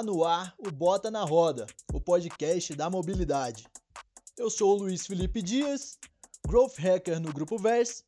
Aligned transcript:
Tá 0.00 0.04
no 0.04 0.24
ar 0.24 0.54
o 0.56 0.70
Bota 0.70 1.10
na 1.10 1.24
Roda, 1.24 1.66
o 1.92 2.00
podcast 2.00 2.74
da 2.74 2.88
mobilidade. 2.88 3.66
Eu 4.34 4.48
sou 4.48 4.74
o 4.74 4.78
Luiz 4.78 5.06
Felipe 5.06 5.42
Dias, 5.42 5.98
Growth 6.48 6.78
Hacker 6.78 7.20
no 7.20 7.30
Grupo 7.30 7.58
Verse. 7.58 8.02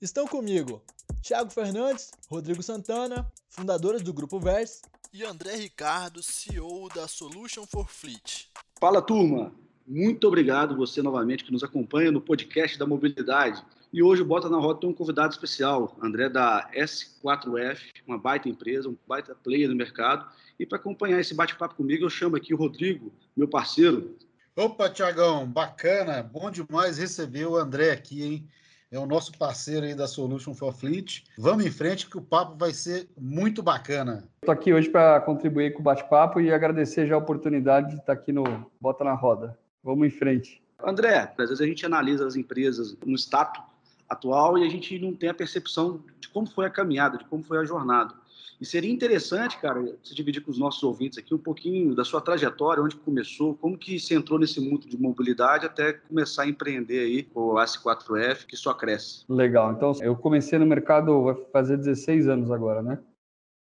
Estão 0.00 0.28
comigo 0.28 0.80
Thiago 1.20 1.50
Fernandes, 1.50 2.12
Rodrigo 2.30 2.62
Santana, 2.62 3.28
fundadores 3.48 4.00
do 4.00 4.12
Grupo 4.12 4.38
Verse, 4.38 4.82
e 5.12 5.24
André 5.24 5.56
Ricardo, 5.56 6.22
CEO 6.22 6.88
da 6.94 7.08
Solution 7.08 7.66
for 7.66 7.88
Fleet. 7.88 8.48
Fala 8.78 9.02
turma, 9.02 9.52
muito 9.84 10.28
obrigado 10.28 10.76
você 10.76 11.02
novamente 11.02 11.42
que 11.42 11.50
nos 11.50 11.64
acompanha 11.64 12.12
no 12.12 12.20
podcast 12.20 12.78
da 12.78 12.86
mobilidade. 12.86 13.60
E 13.94 14.02
hoje 14.02 14.22
o 14.22 14.24
Bota 14.24 14.48
na 14.48 14.58
Roda 14.58 14.80
tem 14.80 14.90
um 14.90 14.92
convidado 14.92 15.32
especial, 15.32 15.96
André 16.02 16.28
da 16.28 16.68
S4F, 16.74 17.78
uma 18.04 18.18
baita 18.18 18.48
empresa, 18.48 18.88
um 18.88 18.96
baita 19.06 19.36
player 19.36 19.68
no 19.68 19.76
mercado. 19.76 20.26
E 20.58 20.66
para 20.66 20.78
acompanhar 20.78 21.20
esse 21.20 21.32
bate-papo 21.32 21.76
comigo, 21.76 22.04
eu 22.04 22.10
chamo 22.10 22.34
aqui 22.34 22.52
o 22.52 22.56
Rodrigo, 22.56 23.12
meu 23.36 23.46
parceiro. 23.46 24.16
Opa, 24.56 24.90
Tiagão, 24.90 25.46
bacana, 25.46 26.24
bom 26.24 26.50
demais 26.50 26.98
receber 26.98 27.46
o 27.46 27.54
André 27.54 27.92
aqui, 27.92 28.24
hein? 28.24 28.48
É 28.90 28.98
o 28.98 29.06
nosso 29.06 29.30
parceiro 29.38 29.86
aí 29.86 29.94
da 29.94 30.08
Solution 30.08 30.54
for 30.54 30.72
Fleet. 30.72 31.22
Vamos 31.38 31.64
em 31.64 31.70
frente 31.70 32.10
que 32.10 32.18
o 32.18 32.22
papo 32.22 32.56
vai 32.56 32.72
ser 32.72 33.08
muito 33.16 33.62
bacana. 33.62 34.28
Estou 34.42 34.54
aqui 34.54 34.72
hoje 34.72 34.90
para 34.90 35.20
contribuir 35.20 35.72
com 35.72 35.78
o 35.78 35.84
bate-papo 35.84 36.40
e 36.40 36.52
agradecer 36.52 37.06
já 37.06 37.14
a 37.14 37.18
oportunidade 37.18 37.90
de 37.90 38.00
estar 38.00 38.14
aqui 38.14 38.32
no 38.32 38.42
Bota 38.80 39.04
na 39.04 39.14
Roda. 39.14 39.56
Vamos 39.84 40.04
em 40.04 40.10
frente. 40.10 40.60
André, 40.84 41.32
às 41.38 41.48
vezes 41.48 41.60
a 41.60 41.66
gente 41.66 41.86
analisa 41.86 42.26
as 42.26 42.34
empresas 42.34 42.96
no 43.06 43.14
status 43.14 43.62
atual 44.08 44.58
e 44.58 44.66
a 44.66 44.68
gente 44.68 44.98
não 44.98 45.14
tem 45.14 45.28
a 45.28 45.34
percepção 45.34 46.02
de 46.20 46.28
como 46.28 46.46
foi 46.46 46.66
a 46.66 46.70
caminhada, 46.70 47.18
de 47.18 47.24
como 47.24 47.42
foi 47.42 47.58
a 47.58 47.64
jornada. 47.64 48.14
E 48.60 48.64
seria 48.64 48.90
interessante, 48.90 49.58
cara, 49.58 49.80
você 50.02 50.14
dividir 50.14 50.40
com 50.40 50.50
os 50.50 50.58
nossos 50.58 50.82
ouvintes 50.82 51.18
aqui 51.18 51.34
um 51.34 51.38
pouquinho 51.38 51.94
da 51.94 52.04
sua 52.04 52.20
trajetória, 52.20 52.82
onde 52.82 52.96
começou, 52.96 53.54
como 53.54 53.76
que 53.76 53.98
você 53.98 54.14
entrou 54.14 54.38
nesse 54.38 54.60
mundo 54.60 54.88
de 54.88 54.96
mobilidade 54.96 55.66
até 55.66 55.92
começar 55.92 56.44
a 56.44 56.48
empreender 56.48 57.00
aí 57.00 57.22
com 57.24 57.40
o 57.40 57.54
S4F, 57.54 58.46
que 58.46 58.56
só 58.56 58.72
cresce. 58.72 59.24
Legal. 59.28 59.72
Então, 59.72 59.92
eu 60.00 60.16
comecei 60.16 60.58
no 60.58 60.66
mercado, 60.66 61.24
vai 61.24 61.34
fazer 61.52 61.76
16 61.76 62.28
anos 62.28 62.50
agora, 62.50 62.82
né? 62.82 62.98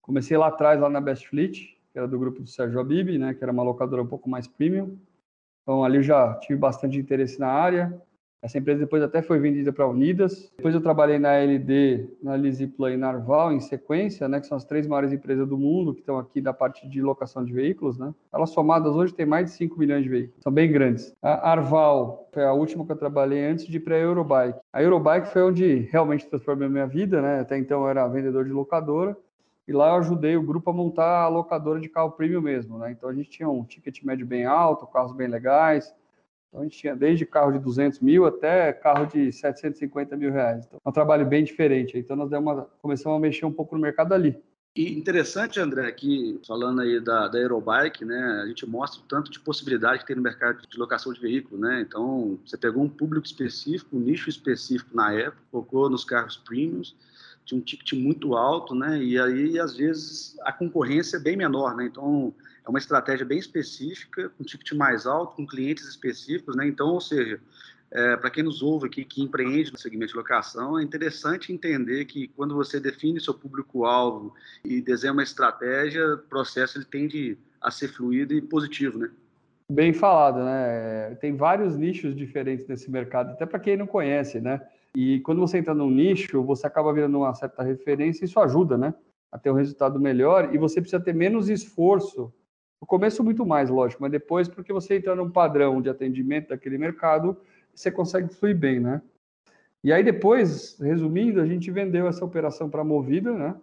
Comecei 0.02 0.38
lá 0.38 0.47
atrás, 0.47 0.80
lá 0.80 0.89
na 0.89 1.02
Best 1.02 1.27
Fleet, 1.27 1.75
que 1.92 1.97
era 1.97 2.08
do 2.08 2.20
grupo 2.20 2.42
do 2.42 2.47
Sérgio 2.47 2.80
Abib, 2.80 3.17
né? 3.17 3.33
Que 3.33 3.44
era 3.44 3.52
uma 3.52 3.64
locadora 3.64 4.03
um 4.03 4.08
pouco 4.08 4.30
mais 4.30 4.47
premium. 4.47 4.97
Então, 5.64 5.83
ali 5.83 5.97
eu 5.97 6.03
já 6.03 6.36
tive 6.36 6.59
bastante 6.59 6.97
interesse 6.97 7.39
na 7.39 7.47
área. 7.47 7.99
Essa 8.45 8.59
empresa 8.59 8.81
depois 8.81 9.01
até 9.01 9.23
foi 9.23 9.39
vendida 9.39 9.73
para 9.73 9.85
a 9.85 9.88
Unidas. 9.88 10.53
Depois 10.55 10.75
eu 10.75 10.79
trabalhei 10.79 11.17
na 11.17 11.33
LD, 11.33 12.07
na 12.21 12.38
Lisipla 12.38 12.91
e 12.91 12.97
na 12.97 13.07
Arval 13.07 13.52
em 13.52 13.59
sequência, 13.59 14.27
né, 14.27 14.39
que 14.39 14.45
são 14.45 14.55
as 14.55 14.63
três 14.63 14.85
maiores 14.85 15.11
empresas 15.11 15.47
do 15.47 15.57
mundo 15.57 15.95
que 15.95 16.02
estão 16.02 16.19
aqui 16.19 16.39
da 16.39 16.53
parte 16.53 16.87
de 16.87 17.02
locação 17.02 17.43
de 17.43 17.52
veículos. 17.52 17.97
Né? 17.97 18.13
Elas 18.31 18.52
somadas 18.52 18.95
hoje 18.95 19.15
têm 19.15 19.25
mais 19.25 19.45
de 19.45 19.52
5 19.57 19.79
milhões 19.79 20.03
de 20.03 20.09
veículos, 20.09 20.43
são 20.43 20.52
bem 20.52 20.71
grandes. 20.71 21.11
A 21.23 21.53
Arval 21.53 22.29
foi 22.31 22.45
a 22.45 22.53
última 22.53 22.85
que 22.85 22.91
eu 22.91 22.95
trabalhei 22.95 23.43
antes 23.43 23.65
de 23.65 23.77
ir 23.77 23.79
para 23.79 23.95
a 23.95 23.99
Eurobike. 23.99 24.59
A 24.71 24.83
Eurobike 24.83 25.30
foi 25.30 25.41
onde 25.41 25.89
realmente 25.91 26.27
transformou 26.27 26.67
a 26.67 26.69
minha 26.69 26.85
vida, 26.85 27.23
né? 27.23 27.39
até 27.39 27.57
então 27.57 27.81
eu 27.81 27.89
era 27.89 28.07
vendedor 28.07 28.45
de 28.45 28.52
locadora. 28.52 29.17
E 29.67 29.73
lá 29.73 29.89
eu 29.89 29.95
ajudei 29.95 30.37
o 30.37 30.43
grupo 30.43 30.69
a 30.69 30.73
montar 30.73 31.23
a 31.23 31.27
locadora 31.27 31.80
de 31.80 31.89
carro 31.89 32.11
premium 32.11 32.41
mesmo, 32.41 32.77
né? 32.77 32.91
Então 32.91 33.09
a 33.09 33.13
gente 33.15 33.31
tinha 33.31 33.49
um 33.49 33.63
ticket 33.63 34.03
médio 34.03 34.23
bem 34.23 34.45
alto, 34.45 34.85
carros 34.85 35.11
bem 35.11 35.27
legais, 35.27 35.91
então, 36.56 36.61
a 36.61 36.64
gente 36.64 36.78
tinha 36.78 36.95
desde 36.95 37.25
carro 37.25 37.52
de 37.52 37.59
200 37.59 38.00
mil 38.00 38.25
até 38.25 38.72
carro 38.72 39.06
de 39.08 39.30
750 39.30 40.16
mil 40.16 40.31
reais. 40.31 40.66
Então, 40.66 40.80
é 40.84 40.89
um 40.89 40.94
trabalho 40.94 41.25
bem 41.25 41.44
diferente. 41.44 41.98
Então, 41.98 42.16
nós 42.16 42.31
uma, 42.31 42.66
começamos 42.81 43.17
a 43.17 43.20
mexer 43.20 43.45
um 43.45 43.52
pouco 43.52 43.75
no 43.75 43.81
mercado 43.81 44.14
ali. 44.14 44.42
E 44.73 44.98
interessante, 44.98 45.59
André, 45.59 45.92
que 45.92 46.39
falando 46.48 46.81
aí 46.81 47.00
da, 47.02 47.28
da 47.28 47.38
Aerobike, 47.38 48.06
né, 48.06 48.42
a 48.44 48.48
gente 48.48 48.66
mostra 48.66 49.02
o 49.02 49.03
tanto 49.03 49.30
de 49.31 49.39
possibilidade 49.39 50.00
que 50.00 50.08
tem 50.08 50.16
no 50.16 50.22
mercado 50.22 50.66
de 50.67 50.78
locação 50.78 51.11
de 51.11 51.20
veículo, 51.20 51.59
né? 51.59 51.82
Então, 51.82 52.39
você 52.45 52.58
pegou 52.58 52.83
um 52.83 52.89
público 52.89 53.26
específico, 53.26 53.95
um 53.95 54.02
nicho 54.02 54.30
específico 54.30 54.95
na 54.95 55.14
época, 55.14 55.42
colocou 55.52 55.89
nos 55.89 56.04
carros 56.04 56.38
premiums, 56.38 56.95
tinha 57.45 57.58
um 57.58 57.64
ticket 57.64 57.94
muito 57.94 58.36
alto, 58.36 58.73
né? 58.76 59.02
E 59.02 59.20
aí, 59.20 59.60
às 59.60 59.77
vezes, 59.77 60.38
a 60.42 60.52
concorrência 60.52 61.17
é 61.17 61.21
bem 61.21 61.38
menor, 61.38 61.76
né? 61.76 61.86
Então, 61.86 62.33
é 62.65 62.70
uma 62.70 62.80
estratégia 62.80 63.26
bem 63.26 63.37
específica, 63.37 64.30
com 64.30 64.43
ticket 64.43 64.71
mais 64.73 65.05
alto, 65.05 65.36
com 65.36 65.45
clientes 65.45 65.87
específicos, 65.87 66.55
né? 66.55 66.67
Então, 66.67 66.87
ou 66.87 66.99
seja, 66.99 67.39
é, 67.92 68.17
para 68.17 68.31
quem 68.31 68.43
nos 68.43 68.64
ouve 68.64 68.87
aqui, 68.87 69.05
que 69.05 69.21
empreende 69.21 69.71
no 69.71 69.77
segmento 69.77 70.11
de 70.11 70.17
locação, 70.17 70.80
é 70.80 70.83
interessante 70.83 71.53
entender 71.53 72.05
que 72.05 72.27
quando 72.30 72.55
você 72.55 72.80
define 72.80 73.21
seu 73.21 73.33
público-alvo 73.33 74.33
e 74.64 74.81
desenha 74.81 75.14
uma 75.14 75.21
estratégia, 75.21 76.15
o 76.15 76.17
processo 76.17 76.80
ele 76.80 76.86
tende 76.86 77.37
a 77.61 77.70
ser 77.70 77.87
fluido 77.87 78.33
e 78.33 78.42
positivo, 78.42 78.97
né? 78.97 79.11
Bem 79.71 79.93
falado, 79.93 80.43
né? 80.43 81.15
Tem 81.21 81.36
vários 81.36 81.77
nichos 81.77 82.15
diferentes 82.15 82.67
nesse 82.67 82.89
mercado, 82.89 83.32
até 83.32 83.45
para 83.45 83.59
quem 83.59 83.77
não 83.77 83.87
conhece, 83.87 84.39
né? 84.42 84.59
E 84.95 85.20
quando 85.21 85.42
você 85.42 85.59
entra 85.59 85.73
num 85.73 85.89
nicho, 85.89 86.43
você 86.43 86.65
acaba 86.65 86.93
virando 86.93 87.20
uma 87.20 87.33
certa 87.36 87.61
referência 87.61 88.23
e 88.23 88.27
isso 88.27 88.39
ajuda, 88.39 88.77
né? 88.77 88.93
A 89.32 89.37
ter 89.37 89.52
um 89.52 89.55
resultado 89.55 89.99
melhor 89.99 90.53
e 90.53 90.58
você 90.58 90.82
precisa 90.82 91.03
ter 91.03 91.14
menos 91.14 91.49
esforço 91.49 92.33
no 92.85 92.87
começo, 92.87 93.23
muito 93.23 93.43
mais, 93.43 93.67
lógico, 93.67 94.03
mas 94.03 94.11
depois, 94.11 94.47
porque 94.47 94.71
você 94.71 94.97
entra 94.97 95.15
num 95.15 95.27
padrão 95.27 95.81
de 95.81 95.89
atendimento 95.89 96.49
daquele 96.49 96.77
mercado, 96.77 97.35
você 97.73 97.89
consegue 97.89 98.31
fluir 98.31 98.55
bem, 98.55 98.79
né? 98.79 99.01
E 99.83 99.91
aí, 99.91 100.03
depois, 100.03 100.77
resumindo, 100.79 101.41
a 101.41 101.47
gente 101.47 101.71
vendeu 101.71 102.07
essa 102.07 102.23
operação 102.23 102.69
para 102.69 102.81
a 102.81 102.85
Movida, 102.85 103.33
né? 103.33 103.55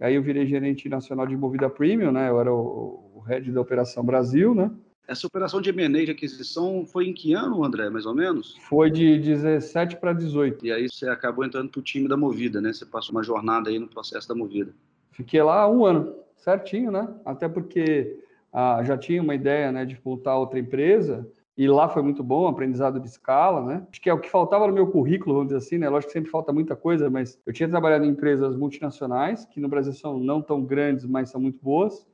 Aí 0.00 0.14
eu 0.14 0.22
virei 0.22 0.46
gerente 0.46 0.88
nacional 0.88 1.26
de 1.26 1.36
Movida 1.36 1.68
Premium, 1.68 2.12
né? 2.12 2.30
Eu 2.30 2.40
era 2.40 2.54
o, 2.54 3.10
o 3.16 3.20
head 3.26 3.50
da 3.50 3.60
Operação 3.60 4.04
Brasil, 4.04 4.54
né? 4.54 4.70
Essa 5.08 5.26
operação 5.26 5.60
de 5.60 5.70
M&A 5.70 6.04
de 6.04 6.12
aquisição 6.12 6.86
foi 6.86 7.06
em 7.06 7.12
que 7.12 7.34
ano, 7.34 7.64
André, 7.64 7.90
mais 7.90 8.06
ou 8.06 8.14
menos? 8.14 8.56
Foi 8.68 8.88
de 8.88 9.18
17 9.18 9.96
para 9.96 10.12
18. 10.12 10.64
E 10.64 10.72
aí 10.72 10.88
você 10.88 11.08
acabou 11.08 11.44
entrando 11.44 11.70
para 11.70 11.80
o 11.80 11.82
time 11.82 12.08
da 12.08 12.16
Movida, 12.16 12.60
né? 12.60 12.72
Você 12.72 12.86
passou 12.86 13.16
uma 13.16 13.22
jornada 13.24 13.68
aí 13.68 13.80
no 13.80 13.88
processo 13.88 14.28
da 14.28 14.34
Movida. 14.34 14.72
Fiquei 15.10 15.42
lá 15.42 15.68
um 15.68 15.84
ano, 15.84 16.14
certinho, 16.36 16.90
né? 16.90 17.12
Até 17.24 17.48
porque 17.48 18.22
ah, 18.54 18.80
já 18.84 18.96
tinha 18.96 19.20
uma 19.20 19.34
ideia 19.34 19.72
né, 19.72 19.84
de 19.84 20.00
montar 20.04 20.38
outra 20.38 20.60
empresa, 20.60 21.28
e 21.58 21.66
lá 21.66 21.88
foi 21.88 22.02
muito 22.02 22.22
bom, 22.22 22.46
aprendizado 22.46 23.00
de 23.00 23.06
escala, 23.06 23.64
né? 23.64 23.86
Acho 23.90 24.00
que 24.00 24.08
é 24.10 24.14
o 24.14 24.18
que 24.18 24.30
faltava 24.30 24.66
no 24.66 24.72
meu 24.72 24.88
currículo, 24.88 25.34
vamos 25.34 25.48
dizer 25.48 25.58
assim, 25.58 25.78
né? 25.78 25.88
Lógico 25.88 26.12
que 26.12 26.18
sempre 26.18 26.30
falta 26.30 26.52
muita 26.52 26.74
coisa, 26.74 27.08
mas 27.10 27.38
eu 27.46 27.52
tinha 27.52 27.68
trabalhado 27.68 28.04
em 28.04 28.08
empresas 28.08 28.56
multinacionais, 28.56 29.44
que 29.44 29.60
no 29.60 29.68
Brasil 29.68 29.92
são 29.92 30.18
não 30.18 30.42
tão 30.42 30.62
grandes, 30.64 31.04
mas 31.04 31.30
são 31.30 31.40
muito 31.40 31.58
boas. 31.62 32.06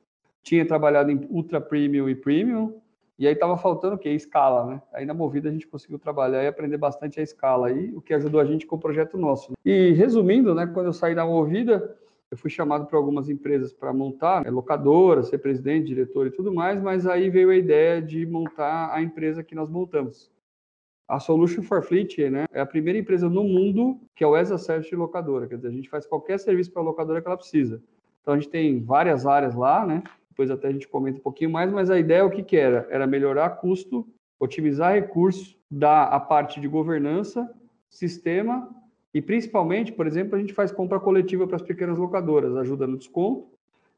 Tinha 0.43 0.65
trabalhado 0.65 1.09
em 1.11 1.27
ultra 1.29 1.59
premium 1.59 2.07
e 2.07 2.15
premium, 2.15 2.81
e 3.17 3.27
aí 3.27 3.33
estava 3.33 3.57
faltando 3.57 3.95
o 3.95 3.99
quê? 3.99 4.09
Escala, 4.09 4.65
né? 4.65 4.81
Aí 4.93 5.05
na 5.05 5.13
Movida 5.13 5.49
a 5.49 5.51
gente 5.51 5.67
conseguiu 5.67 5.97
trabalhar 5.97 6.43
e 6.43 6.47
aprender 6.47 6.77
bastante 6.77 7.19
a 7.19 7.23
escala 7.23 7.67
aí, 7.67 7.91
o 7.95 8.01
que 8.01 8.13
ajudou 8.13 8.41
a 8.41 8.45
gente 8.45 8.65
com 8.65 8.75
o 8.75 8.79
projeto 8.79 9.17
nosso. 9.17 9.53
E 9.65 9.91
resumindo, 9.91 10.53
né, 10.53 10.67
quando 10.67 10.87
eu 10.87 10.93
saí 10.93 11.15
da 11.15 11.25
Movida, 11.25 11.95
eu 12.31 12.37
fui 12.37 12.49
chamado 12.49 12.85
para 12.85 12.97
algumas 12.97 13.29
empresas 13.29 13.73
para 13.73 13.91
montar, 13.91 14.45
né, 14.45 14.49
locadora, 14.49 15.21
ser 15.21 15.37
presidente, 15.39 15.87
diretor 15.87 16.27
e 16.27 16.31
tudo 16.31 16.53
mais, 16.53 16.81
mas 16.81 17.05
aí 17.05 17.29
veio 17.29 17.49
a 17.49 17.55
ideia 17.55 18.01
de 18.01 18.25
montar 18.25 18.93
a 18.93 19.01
empresa 19.01 19.43
que 19.43 19.53
nós 19.53 19.69
montamos. 19.69 20.31
A 21.09 21.19
Solution 21.19 21.61
for 21.61 21.83
Fleet 21.83 22.29
né, 22.29 22.45
é 22.53 22.61
a 22.61 22.65
primeira 22.65 22.97
empresa 22.97 23.29
no 23.29 23.43
mundo 23.43 23.99
que 24.15 24.23
é 24.23 24.27
o 24.27 24.33
as 24.33 24.49
a 24.49 24.57
service 24.57 24.89
de 24.89 24.95
locadora, 24.95 25.45
quer 25.45 25.57
dizer, 25.57 25.67
a 25.67 25.71
gente 25.71 25.89
faz 25.89 26.05
qualquer 26.05 26.39
serviço 26.39 26.71
para 26.71 26.81
a 26.81 26.85
locadora 26.85 27.21
que 27.21 27.27
ela 27.27 27.35
precisa. 27.35 27.83
Então 28.21 28.33
a 28.33 28.39
gente 28.39 28.49
tem 28.49 28.81
várias 28.81 29.25
áreas 29.25 29.53
lá, 29.53 29.85
né? 29.85 30.01
Depois 30.29 30.49
até 30.49 30.69
a 30.69 30.71
gente 30.71 30.87
comenta 30.87 31.19
um 31.19 31.21
pouquinho 31.21 31.49
mais, 31.49 31.69
mas 31.69 31.89
a 31.89 31.99
ideia 31.99 32.25
o 32.25 32.31
que, 32.31 32.43
que 32.43 32.55
era? 32.55 32.87
Era 32.89 33.05
melhorar 33.05 33.49
custo, 33.57 34.07
otimizar 34.39 34.93
recursos, 34.93 35.59
dar 35.69 36.05
a 36.05 36.19
parte 36.19 36.61
de 36.61 36.67
governança, 36.67 37.51
sistema 37.89 38.69
e 39.13 39.21
principalmente, 39.21 39.91
por 39.91 40.07
exemplo, 40.07 40.35
a 40.35 40.39
gente 40.39 40.53
faz 40.53 40.71
compra 40.71 40.99
coletiva 40.99 41.45
para 41.45 41.57
as 41.57 41.61
pequenas 41.61 41.97
locadoras, 41.97 42.55
ajuda 42.55 42.87
no 42.87 42.97
desconto. 42.97 43.49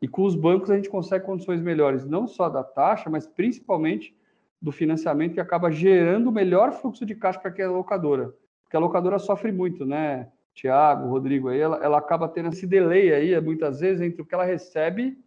E 0.02 0.08
com 0.08 0.24
os 0.24 0.36
bancos 0.36 0.70
a 0.70 0.76
gente 0.76 0.90
consegue 0.90 1.26
condições 1.26 1.62
melhores, 1.62 2.06
não 2.06 2.28
só 2.28 2.50
da 2.50 2.64
taxa, 2.64 3.10
mas 3.10 3.26
principalmente 3.26 4.16
do 4.62 4.72
financiamento 4.72 5.34
que 5.34 5.40
acaba 5.40 5.72
gerando 5.72 6.28
o 6.28 6.32
melhor 6.32 6.74
fluxo 6.74 7.06
de 7.06 7.16
caixa 7.16 7.40
para 7.40 7.52
aquela 7.52 7.72
locadora. 7.72 8.34
Porque 8.64 8.76
a 8.76 8.80
locadora 8.80 9.20
sofre 9.20 9.52
muito, 9.52 9.86
né? 9.86 10.30
Tiago, 10.54 11.10
Rodrigo, 11.10 11.50
aí 11.50 11.60
ela, 11.60 11.78
ela 11.84 11.98
acaba 11.98 12.28
tendo 12.28 12.50
esse 12.50 12.68
delay 12.68 13.14
aí, 13.14 13.40
muitas 13.42 13.80
vezes, 13.80 14.02
entre 14.02 14.22
o 14.22 14.26
que 14.26 14.34
ela 14.34 14.44
recebe 14.44 15.18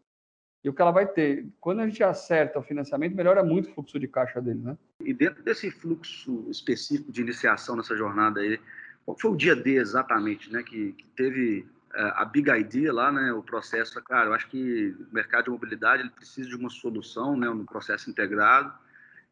e 0.63 0.69
o 0.69 0.73
que 0.73 0.83
ela 0.83 0.91
vai 0.91 1.07
ter. 1.07 1.47
Quando 1.61 1.81
a 1.81 1.87
gente 1.87 2.03
acerta 2.03 2.59
o 2.59 2.63
financiamento, 2.63 3.15
melhora 3.15 3.43
muito 3.43 3.71
o 3.71 3.73
fluxo 3.73 3.99
de 3.99 4.09
caixa 4.09 4.41
dele, 4.41 4.61
né? 4.61 4.77
E 5.01 5.13
dentro 5.13 5.43
desse 5.43 5.71
fluxo 5.71 6.45
específico 6.51 7.11
de 7.11 7.23
iniciação 7.23 7.77
nessa 7.77 7.97
jornada 7.97 8.41
aí, 8.41 8.59
qual 9.07 9.17
foi 9.17 9.31
o 9.31 9.37
dia 9.37 9.55
D 9.55 9.77
exatamente, 9.77 10.53
né, 10.53 10.65
que, 10.65 10.93
que 10.93 11.05
teve 11.17 11.61
uh, 11.95 12.13
a 12.17 12.25
Big 12.25 12.51
Idea 12.51 12.93
lá, 12.93 13.13
né, 13.13 13.33
o 13.33 13.41
processo, 13.41 14.03
cara, 14.03 14.27
eu 14.27 14.35
acho 14.35 14.49
que 14.49 14.97
o 15.11 15.15
mercado 15.15 15.45
de 15.45 15.51
mobilidade 15.51 16.03
ele 16.03 16.11
precisa 16.11 16.49
de 16.49 16.57
uma 16.57 16.69
solução, 16.69 17.37
né, 17.37 17.49
um 17.49 17.65
processo 17.65 18.11
integrado. 18.11 18.73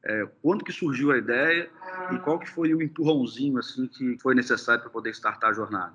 É, 0.06 0.28
quando 0.42 0.62
que 0.62 0.70
surgiu 0.70 1.10
a 1.12 1.16
ideia 1.18 1.68
e 2.12 2.18
qual 2.18 2.38
que 2.38 2.48
foi 2.48 2.74
o 2.74 2.82
empurrãozinho 2.82 3.58
assim 3.58 3.86
que 3.88 4.18
foi 4.20 4.34
necessário 4.34 4.82
para 4.82 4.90
poder 4.90 5.10
startar 5.10 5.50
a 5.50 5.54
jornada? 5.54 5.94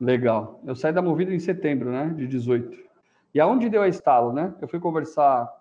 Legal. 0.00 0.62
Eu 0.64 0.76
saí 0.76 0.92
da 0.92 1.02
Movida 1.02 1.34
em 1.34 1.40
setembro, 1.40 1.90
né, 1.90 2.14
de 2.16 2.26
18. 2.28 2.78
E 3.34 3.40
aonde 3.40 3.68
deu 3.68 3.82
a 3.82 3.88
estalo, 3.88 4.32
né? 4.32 4.54
Eu 4.62 4.68
fui 4.68 4.78
conversar 4.78 5.52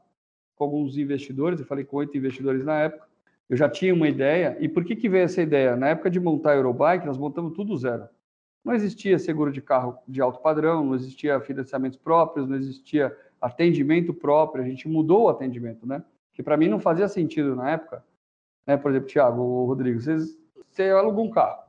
com 0.56 0.64
alguns 0.64 0.96
investidores, 0.98 1.60
eu 1.60 1.66
falei 1.66 1.84
com 1.84 1.98
oito 1.98 2.16
investidores 2.16 2.64
na 2.64 2.76
época, 2.82 3.07
eu 3.50 3.56
já 3.56 3.70
tinha 3.70 3.94
uma 3.94 4.08
ideia. 4.08 4.58
E 4.60 4.68
por 4.68 4.84
que, 4.84 4.96
que 4.96 5.10
veio 5.10 5.26
essa 5.26 5.42
ideia? 5.42 5.76
Na 5.76 5.90
época 5.90 6.10
de 6.10 6.20
montar 6.20 6.52
a 6.52 6.56
Eurobike, 6.56 7.06
nós 7.06 7.18
montamos 7.18 7.54
tudo 7.54 7.78
zero. 7.78 8.08
Não 8.64 8.74
existia 8.74 9.18
seguro 9.18 9.52
de 9.52 9.62
carro 9.62 9.98
de 10.08 10.22
alto 10.22 10.42
padrão, 10.42 10.86
não 10.86 10.96
existia 10.96 11.40
financiamentos 11.40 11.98
próprios, 11.98 12.48
não 12.48 12.58
existia 12.58 13.16
atendimento 13.40 14.14
próprio. 14.14 14.64
A 14.64 14.68
gente 14.68 14.88
mudou 14.88 15.24
o 15.24 15.30
atendimento, 15.30 15.88
né? 15.88 16.04
Que 16.34 16.44
para 16.44 16.58
mim 16.58 16.68
não 16.68 16.80
fazia 16.80 17.08
sentido 17.08 17.56
na 17.56 17.72
época. 17.72 18.04
Né? 18.66 18.76
Por 18.76 18.92
exemplo, 18.92 19.08
Thiago, 19.08 19.42
ou 19.42 19.66
Rodrigo, 19.68 20.02
vocês, 20.02 20.38
você 20.70 20.90
alugou 20.90 21.26
um 21.26 21.32
carro. 21.32 21.64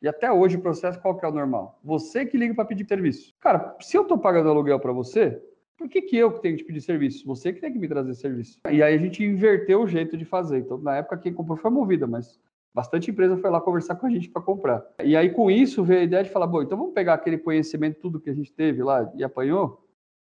E 0.00 0.08
até 0.08 0.32
hoje 0.32 0.56
o 0.56 0.62
processo 0.62 0.98
qual 0.98 1.14
que 1.14 1.24
é 1.26 1.28
o 1.28 1.32
normal? 1.32 1.78
Você 1.84 2.24
que 2.24 2.38
liga 2.38 2.54
para 2.54 2.64
pedir 2.64 2.86
serviço. 2.86 3.34
Cara, 3.38 3.76
se 3.80 3.96
eu 3.98 4.02
estou 4.02 4.16
pagando 4.16 4.48
aluguel 4.48 4.80
para 4.80 4.92
você, 4.92 5.42
por 5.80 5.88
que, 5.88 6.02
que 6.02 6.14
eu 6.14 6.30
que 6.30 6.42
tenho 6.42 6.58
que 6.58 6.64
pedir 6.64 6.82
serviço? 6.82 7.26
Você 7.26 7.54
que 7.54 7.60
tem 7.60 7.72
que 7.72 7.78
me 7.78 7.88
trazer 7.88 8.12
serviço. 8.12 8.60
E 8.70 8.82
aí 8.82 8.94
a 8.94 8.98
gente 8.98 9.24
inverteu 9.24 9.82
o 9.82 9.88
jeito 9.88 10.14
de 10.14 10.26
fazer. 10.26 10.58
Então, 10.58 10.76
na 10.76 10.96
época, 10.96 11.16
quem 11.16 11.32
comprou 11.32 11.56
foi 11.56 11.70
a 11.70 11.72
Movida, 11.72 12.06
mas 12.06 12.38
bastante 12.74 13.10
empresa 13.10 13.38
foi 13.38 13.48
lá 13.48 13.62
conversar 13.62 13.96
com 13.96 14.06
a 14.06 14.10
gente 14.10 14.28
para 14.28 14.42
comprar. 14.42 14.86
E 15.02 15.16
aí, 15.16 15.30
com 15.30 15.50
isso, 15.50 15.82
veio 15.82 16.00
a 16.00 16.04
ideia 16.04 16.22
de 16.22 16.28
falar: 16.28 16.46
bom, 16.46 16.60
então 16.60 16.76
vamos 16.76 16.92
pegar 16.92 17.14
aquele 17.14 17.38
conhecimento, 17.38 17.98
tudo 17.98 18.20
que 18.20 18.28
a 18.28 18.34
gente 18.34 18.52
teve 18.52 18.82
lá 18.82 19.10
e 19.16 19.24
apanhou. 19.24 19.82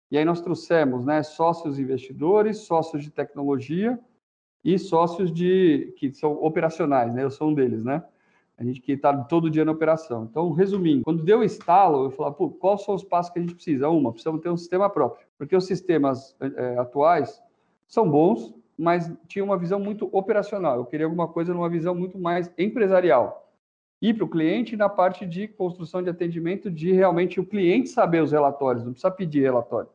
E 0.10 0.18
aí 0.18 0.24
nós 0.24 0.40
trouxemos 0.40 1.06
né, 1.06 1.22
sócios 1.24 1.78
investidores, 1.78 2.60
sócios 2.60 3.04
de 3.04 3.12
tecnologia 3.12 4.00
e 4.64 4.80
sócios 4.80 5.30
de 5.30 5.94
que 5.98 6.14
são 6.14 6.42
operacionais, 6.42 7.14
né? 7.14 7.22
Eu 7.22 7.32
sou 7.32 7.50
um 7.50 7.54
deles, 7.54 7.84
né? 7.84 8.02
A 8.64 8.66
gente 8.66 8.82
que 8.82 8.94
está 8.94 9.16
todo 9.26 9.50
dia 9.50 9.66
na 9.66 9.74
operação. 9.74 10.28
Então, 10.30 10.52
resumindo, 10.52 11.04
quando 11.04 11.24
deu 11.24 11.40
o 11.40 11.44
estalo, 11.44 12.06
eu 12.06 12.12
falei, 12.12 12.34
pô, 12.34 12.50
quais 12.50 12.84
são 12.84 12.96
os 12.96 13.04
passos 13.04 13.32
que 13.32 13.40
a 13.40 13.42
gente 13.42 13.56
precisa? 13.56 13.90
Uma, 13.90 14.12
precisamos 14.12 14.42
ter 14.42 14.50
um 14.50 14.58
sistema 14.58 14.90
próprio, 14.90 15.26
porque 15.38 15.56
os 15.56 15.66
sistemas 15.66 16.36
é, 16.40 16.78
atuais 16.78 17.42
são 17.88 18.10
bons, 18.10 18.56
mas 18.78 19.12
tinha 19.28 19.44
uma 19.44 19.58
visão 19.58 19.80
muito 19.80 20.10
operacional. 20.12 20.78
Eu 20.78 20.86
queria 20.86 21.06
alguma 21.06 21.28
coisa 21.28 21.54
numa 21.54 21.70
visão 21.70 21.94
muito 21.94 22.18
mais 22.18 22.52
empresarial. 22.58 23.52
Ir 24.02 24.14
para 24.14 24.26
o 24.26 24.30
cliente 24.30 24.78
na 24.78 24.90
parte 24.90 25.26
de 25.26 25.48
construção 25.48 26.02
de 26.02 26.10
atendimento, 26.10 26.72
de 26.72 26.92
realmente 26.92 27.40
o 27.40 27.46
cliente 27.46 27.90
saber 27.90 28.24
os 28.24 28.32
relatórios, 28.32 28.84
não 28.84 28.94
precisa 28.94 29.12
pedir 29.12 29.42
relatório. 29.42 29.90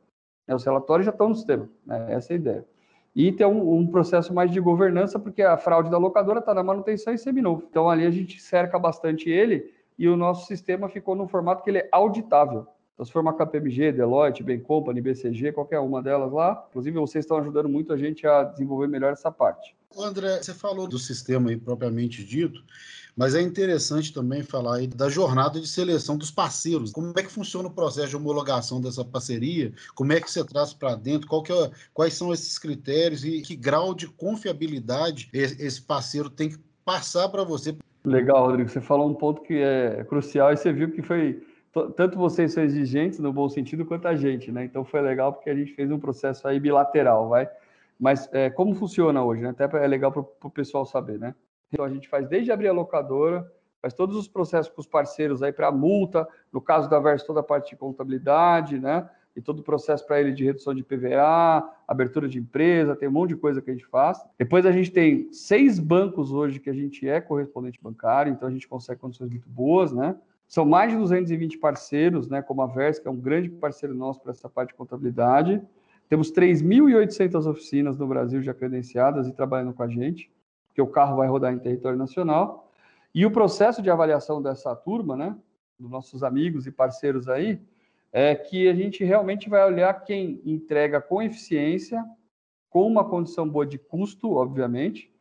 Os 0.46 0.64
relatórios 0.64 1.06
já 1.06 1.12
estão 1.12 1.30
no 1.30 1.34
sistema, 1.34 1.68
né? 1.84 2.06
essa 2.12 2.32
é 2.32 2.36
a 2.36 2.38
ideia 2.38 2.77
e 3.18 3.32
ter 3.32 3.46
um, 3.46 3.74
um, 3.74 3.84
processo 3.84 4.32
mais 4.32 4.48
de 4.48 4.60
governança, 4.60 5.18
porque 5.18 5.42
a 5.42 5.56
fraude 5.56 5.90
da 5.90 5.98
locadora 5.98 6.38
está 6.38 6.54
na 6.54 6.62
manutenção 6.62 7.12
e 7.12 7.18
seminovo. 7.18 7.64
Então 7.68 7.90
ali 7.90 8.06
a 8.06 8.10
gente 8.12 8.40
cerca 8.40 8.78
bastante 8.78 9.28
ele 9.28 9.74
e 9.98 10.08
o 10.08 10.16
nosso 10.16 10.46
sistema 10.46 10.88
ficou 10.88 11.16
no 11.16 11.26
formato 11.26 11.64
que 11.64 11.68
ele 11.68 11.78
é 11.78 11.88
auditável. 11.90 12.68
Então, 12.98 13.06
se 13.06 13.12
for 13.12 13.20
uma 13.20 13.32
KPMG, 13.32 13.92
Deloitte, 13.92 14.42
Bain 14.42 14.58
Company, 14.58 15.00
BCG, 15.00 15.52
qualquer 15.52 15.78
uma 15.78 16.02
delas 16.02 16.32
lá, 16.32 16.66
inclusive 16.68 16.98
vocês 16.98 17.24
estão 17.24 17.38
ajudando 17.38 17.68
muito 17.68 17.92
a 17.92 17.96
gente 17.96 18.26
a 18.26 18.42
desenvolver 18.42 18.88
melhor 18.88 19.12
essa 19.12 19.30
parte. 19.30 19.72
André, 19.96 20.38
você 20.42 20.52
falou 20.52 20.88
do 20.88 20.98
sistema 20.98 21.50
aí 21.50 21.56
propriamente 21.56 22.24
dito, 22.24 22.60
mas 23.16 23.36
é 23.36 23.40
interessante 23.40 24.12
também 24.12 24.42
falar 24.42 24.78
aí 24.78 24.88
da 24.88 25.08
jornada 25.08 25.60
de 25.60 25.68
seleção 25.68 26.18
dos 26.18 26.32
parceiros. 26.32 26.90
Como 26.90 27.12
é 27.16 27.22
que 27.22 27.30
funciona 27.30 27.68
o 27.68 27.72
processo 27.72 28.08
de 28.08 28.16
homologação 28.16 28.80
dessa 28.80 29.04
parceria? 29.04 29.72
Como 29.94 30.12
é 30.12 30.20
que 30.20 30.28
você 30.28 30.44
traz 30.44 30.74
para 30.74 30.96
dentro? 30.96 31.28
É, 31.52 31.70
quais 31.94 32.14
são 32.14 32.34
esses 32.34 32.58
critérios 32.58 33.24
e 33.24 33.42
que 33.42 33.54
grau 33.54 33.94
de 33.94 34.08
confiabilidade 34.08 35.30
esse 35.32 35.80
parceiro 35.80 36.28
tem 36.28 36.48
que 36.48 36.58
passar 36.84 37.28
para 37.28 37.44
você? 37.44 37.76
Legal, 38.04 38.44
Rodrigo. 38.44 38.68
Você 38.68 38.80
falou 38.80 39.08
um 39.08 39.14
ponto 39.14 39.42
que 39.42 39.54
é 39.54 40.04
crucial 40.08 40.52
e 40.52 40.56
você 40.56 40.72
viu 40.72 40.90
que 40.90 41.02
foi 41.02 41.46
tanto 41.90 42.18
vocês 42.18 42.52
são 42.52 42.62
exigentes 42.62 43.18
no 43.18 43.32
bom 43.32 43.48
sentido 43.48 43.84
quanto 43.84 44.06
a 44.06 44.14
gente, 44.14 44.52
né? 44.52 44.64
Então 44.64 44.84
foi 44.84 45.00
legal 45.00 45.32
porque 45.32 45.50
a 45.50 45.54
gente 45.54 45.72
fez 45.74 45.90
um 45.90 45.98
processo 45.98 46.46
aí 46.46 46.60
bilateral, 46.60 47.28
vai. 47.28 47.48
Mas 47.98 48.28
é, 48.32 48.48
como 48.48 48.74
funciona 48.74 49.22
hoje, 49.22 49.42
né? 49.42 49.50
Até 49.50 49.64
é 49.84 49.86
legal 49.86 50.12
para 50.12 50.20
o 50.20 50.50
pessoal 50.50 50.86
saber, 50.86 51.18
né? 51.18 51.34
Então 51.72 51.84
a 51.84 51.88
gente 51.88 52.08
faz 52.08 52.28
desde 52.28 52.52
abrir 52.52 52.68
a 52.68 52.72
locadora, 52.72 53.50
faz 53.80 53.92
todos 53.92 54.16
os 54.16 54.28
processos 54.28 54.72
com 54.72 54.80
os 54.80 54.86
parceiros 54.86 55.42
aí 55.42 55.52
para 55.52 55.70
multa, 55.70 56.26
no 56.52 56.60
caso 56.60 56.88
da 56.88 56.98
Verso 56.98 57.26
toda 57.26 57.40
a 57.40 57.42
parte 57.42 57.70
de 57.70 57.76
contabilidade, 57.76 58.78
né? 58.78 59.08
E 59.36 59.40
todo 59.40 59.60
o 59.60 59.62
processo 59.62 60.04
para 60.04 60.20
ele 60.20 60.32
de 60.32 60.44
redução 60.44 60.74
de 60.74 60.82
PVA, 60.82 61.68
abertura 61.86 62.28
de 62.28 62.38
empresa, 62.38 62.96
tem 62.96 63.08
um 63.08 63.12
monte 63.12 63.30
de 63.30 63.36
coisa 63.36 63.62
que 63.62 63.70
a 63.70 63.72
gente 63.72 63.86
faz. 63.86 64.18
Depois 64.36 64.66
a 64.66 64.72
gente 64.72 64.90
tem 64.90 65.32
seis 65.32 65.78
bancos 65.78 66.32
hoje 66.32 66.58
que 66.58 66.68
a 66.68 66.72
gente 66.72 67.08
é 67.08 67.20
correspondente 67.20 67.78
bancário, 67.80 68.32
então 68.32 68.48
a 68.48 68.50
gente 68.50 68.66
consegue 68.66 69.00
condições 69.00 69.30
muito 69.30 69.48
boas, 69.48 69.92
né? 69.92 70.16
São 70.48 70.64
mais 70.64 70.90
de 70.90 70.96
220 70.96 71.58
parceiros, 71.58 72.26
né, 72.26 72.40
como 72.40 72.62
a 72.62 72.66
Vers, 72.66 72.98
que 72.98 73.06
é 73.06 73.10
um 73.10 73.20
grande 73.20 73.50
parceiro 73.50 73.94
nosso 73.94 74.20
para 74.22 74.32
essa 74.32 74.48
parte 74.48 74.70
de 74.70 74.74
contabilidade. 74.74 75.62
Temos 76.08 76.32
3.800 76.32 77.46
oficinas 77.46 77.98
no 77.98 78.06
Brasil 78.06 78.42
já 78.42 78.54
credenciadas 78.54 79.28
e 79.28 79.32
trabalhando 79.32 79.74
com 79.74 79.82
a 79.82 79.88
gente 79.88 80.32
que 80.74 80.80
o 80.80 80.86
carro 80.86 81.16
vai 81.16 81.28
rodar 81.28 81.52
em 81.52 81.58
território 81.58 81.98
nacional. 81.98 82.70
E 83.14 83.26
o 83.26 83.30
processo 83.30 83.82
de 83.82 83.90
avaliação 83.90 84.40
dessa 84.40 84.74
turma, 84.74 85.16
né, 85.16 85.36
dos 85.78 85.90
nossos 85.90 86.22
amigos 86.22 86.66
e 86.66 86.70
parceiros 86.70 87.28
aí, 87.28 87.60
é 88.10 88.34
que 88.34 88.68
a 88.68 88.74
gente 88.74 89.04
realmente 89.04 89.50
vai 89.50 89.66
olhar 89.66 89.92
quem 90.04 90.40
entrega 90.46 90.98
com 90.98 91.20
eficiência, 91.20 92.02
com 92.70 92.86
uma 92.86 93.04
condição 93.04 93.46
boa 93.46 93.66
de 93.66 93.76
custo, 93.76 94.32
obviamente, 94.32 95.12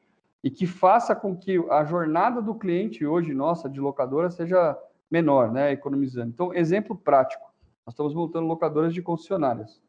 e 0.42 0.50
que 0.50 0.66
faça 0.66 1.14
com 1.14 1.36
que 1.36 1.58
a 1.70 1.84
jornada 1.84 2.42
do 2.42 2.56
cliente 2.56 3.06
hoje 3.06 3.34
nossa 3.34 3.70
de 3.70 3.80
locadora 3.80 4.30
seja 4.30 4.78
menor, 5.10 5.52
né, 5.52 5.72
economizando. 5.72 6.30
Então, 6.30 6.54
exemplo 6.54 6.96
prático, 6.96 7.52
nós 7.86 7.94
estamos 7.94 8.14
montando 8.14 8.48
locadoras 8.48 8.94
de 8.94 9.02
concessionárias. 9.02 9.82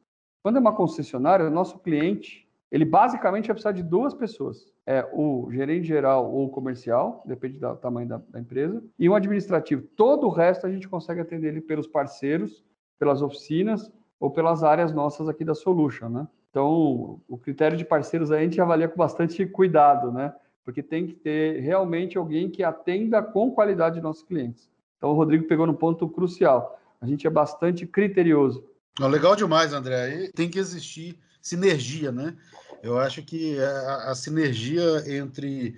Quando 0.43 0.57
é 0.57 0.61
uma 0.61 0.75
concessionária, 0.75 1.47
o 1.47 1.51
nosso 1.51 1.79
cliente, 1.79 2.49
ele 2.71 2.85
basicamente 2.85 3.47
vai 3.47 3.55
precisar 3.55 3.73
de 3.73 3.83
duas 3.83 4.15
pessoas 4.15 4.73
é 4.89 5.07
o 5.13 5.51
gerente 5.53 5.87
geral 5.87 6.33
ou 6.33 6.49
comercial, 6.49 7.23
depende 7.27 7.59
do 7.59 7.77
tamanho 7.77 8.09
da, 8.09 8.23
da, 8.27 8.41
empresa, 8.41 8.83
e 8.99 9.07
um 9.07 9.15
administrativo. 9.15 9.83
Todo 9.95 10.27
o 10.27 10.31
resto 10.31 10.67
a 10.67 10.71
gente 10.71 10.89
consegue 10.89 11.21
atender 11.21 11.49
ele 11.49 11.61
pelos 11.61 11.87
parceiros, 11.87 12.65
pelas 12.99 13.21
oficinas 13.21 13.93
ou 14.19 14.31
pelas 14.31 14.65
áreas 14.65 14.91
nossas 14.91 15.29
aqui 15.29 15.45
da 15.45 15.55
Solution, 15.55 16.09
né? 16.09 16.27
Então, 16.49 17.21
o 17.29 17.37
critério 17.37 17.77
de 17.77 17.85
parceiros 17.85 18.33
a 18.33 18.41
gente 18.41 18.59
avalia 18.63 18.89
com 18.89 18.97
bastante 18.97 19.45
cuidado, 19.45 20.11
né? 20.11 20.35
Porque 20.65 20.83
tem 20.83 21.07
que 21.07 21.13
ter 21.13 21.61
realmente 21.61 22.17
alguém 22.17 22.49
que 22.49 22.65
atenda 22.65 23.23
com 23.23 23.51
qualidade 23.51 24.01
nossos 24.01 24.23
clientes. 24.23 24.71
Então, 24.99 25.11
o 25.11 25.15
Rodrigo 25.15 25.47
pegou 25.47 25.67
no 25.67 25.75
ponto 25.75 26.09
crucial. 26.09 26.79
A 27.01 27.07
gente 27.07 27.27
é 27.27 27.31
bastante 27.31 27.87
criterioso. 27.87 28.65
Legal 29.01 29.37
demais, 29.37 29.73
André. 29.73 30.03
Aí 30.03 30.33
tem 30.33 30.51
que 30.51 30.59
existir 30.59 31.17
sinergia, 31.41 32.11
né? 32.11 32.37
Eu 32.83 32.99
acho 32.99 33.23
que 33.23 33.59
a, 33.61 34.11
a 34.11 34.15
sinergia 34.15 35.05
entre 35.07 35.77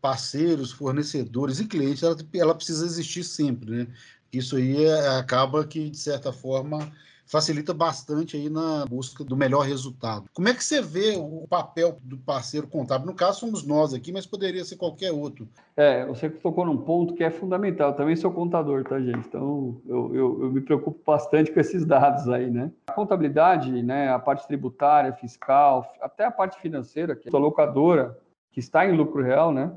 parceiros, 0.00 0.72
fornecedores 0.72 1.60
e 1.60 1.66
clientes, 1.66 2.02
ela, 2.02 2.16
ela 2.34 2.54
precisa 2.54 2.84
existir 2.84 3.22
sempre, 3.22 3.70
né? 3.70 3.86
Isso 4.32 4.56
aí 4.56 4.84
é, 4.84 5.08
acaba 5.18 5.64
que, 5.66 5.90
de 5.90 5.98
certa 5.98 6.32
forma, 6.32 6.90
facilita 7.32 7.72
bastante 7.72 8.36
aí 8.36 8.50
na 8.50 8.84
busca 8.84 9.24
do 9.24 9.34
melhor 9.34 9.62
resultado. 9.62 10.26
Como 10.34 10.48
é 10.48 10.54
que 10.54 10.62
você 10.62 10.82
vê 10.82 11.16
o 11.16 11.46
papel 11.48 11.98
do 12.02 12.18
parceiro 12.18 12.66
contábil? 12.66 13.06
No 13.06 13.14
caso, 13.14 13.40
somos 13.40 13.66
nós 13.66 13.94
aqui, 13.94 14.12
mas 14.12 14.26
poderia 14.26 14.62
ser 14.66 14.76
qualquer 14.76 15.12
outro. 15.12 15.48
É, 15.74 16.04
você 16.04 16.28
tocou 16.28 16.66
num 16.66 16.76
ponto 16.76 17.14
que 17.14 17.24
é 17.24 17.30
fundamental. 17.30 17.92
Eu 17.92 17.96
também 17.96 18.14
sou 18.16 18.30
contador, 18.30 18.84
tá, 18.84 19.00
gente? 19.00 19.26
Então, 19.26 19.80
eu, 19.88 20.14
eu, 20.14 20.42
eu, 20.42 20.52
me 20.52 20.60
preocupo 20.60 21.00
bastante 21.06 21.50
com 21.50 21.58
esses 21.58 21.86
dados 21.86 22.28
aí, 22.28 22.50
né? 22.50 22.70
A 22.88 22.92
contabilidade, 22.92 23.82
né, 23.82 24.10
a 24.10 24.18
parte 24.18 24.46
tributária, 24.46 25.14
fiscal, 25.14 25.90
até 26.02 26.26
a 26.26 26.30
parte 26.30 26.60
financeira, 26.60 27.16
que 27.16 27.30
é 27.30 27.32
a 27.34 27.40
locadora, 27.40 28.18
que 28.50 28.60
está 28.60 28.86
em 28.86 28.94
lucro 28.94 29.22
real, 29.22 29.50
né? 29.50 29.72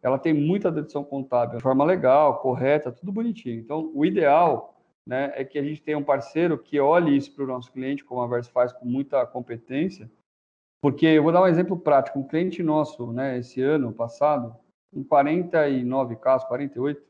Ela 0.00 0.18
tem 0.18 0.32
muita 0.32 0.70
dedução 0.70 1.02
contábil, 1.02 1.56
de 1.56 1.62
forma 1.62 1.84
legal, 1.84 2.38
correta, 2.38 2.92
tudo 2.92 3.10
bonitinho. 3.10 3.58
Então, 3.58 3.90
o 3.92 4.04
ideal 4.04 4.71
né, 5.06 5.32
é 5.34 5.44
que 5.44 5.58
a 5.58 5.62
gente 5.62 5.82
tenha 5.82 5.98
um 5.98 6.04
parceiro 6.04 6.58
que 6.58 6.78
olhe 6.78 7.16
isso 7.16 7.34
para 7.34 7.44
o 7.44 7.48
nosso 7.48 7.72
cliente, 7.72 8.04
como 8.04 8.20
a 8.20 8.26
Vers 8.26 8.48
faz 8.48 8.72
com 8.72 8.86
muita 8.86 9.26
competência, 9.26 10.10
porque 10.80 11.06
eu 11.06 11.22
vou 11.22 11.32
dar 11.32 11.42
um 11.42 11.46
exemplo 11.46 11.78
prático. 11.78 12.18
Um 12.18 12.26
cliente 12.26 12.62
nosso, 12.62 13.12
né, 13.12 13.38
esse 13.38 13.60
ano 13.60 13.92
passado, 13.92 14.56
em 14.92 15.02
49 15.02 16.16
casos, 16.16 16.46
48, 16.48 17.02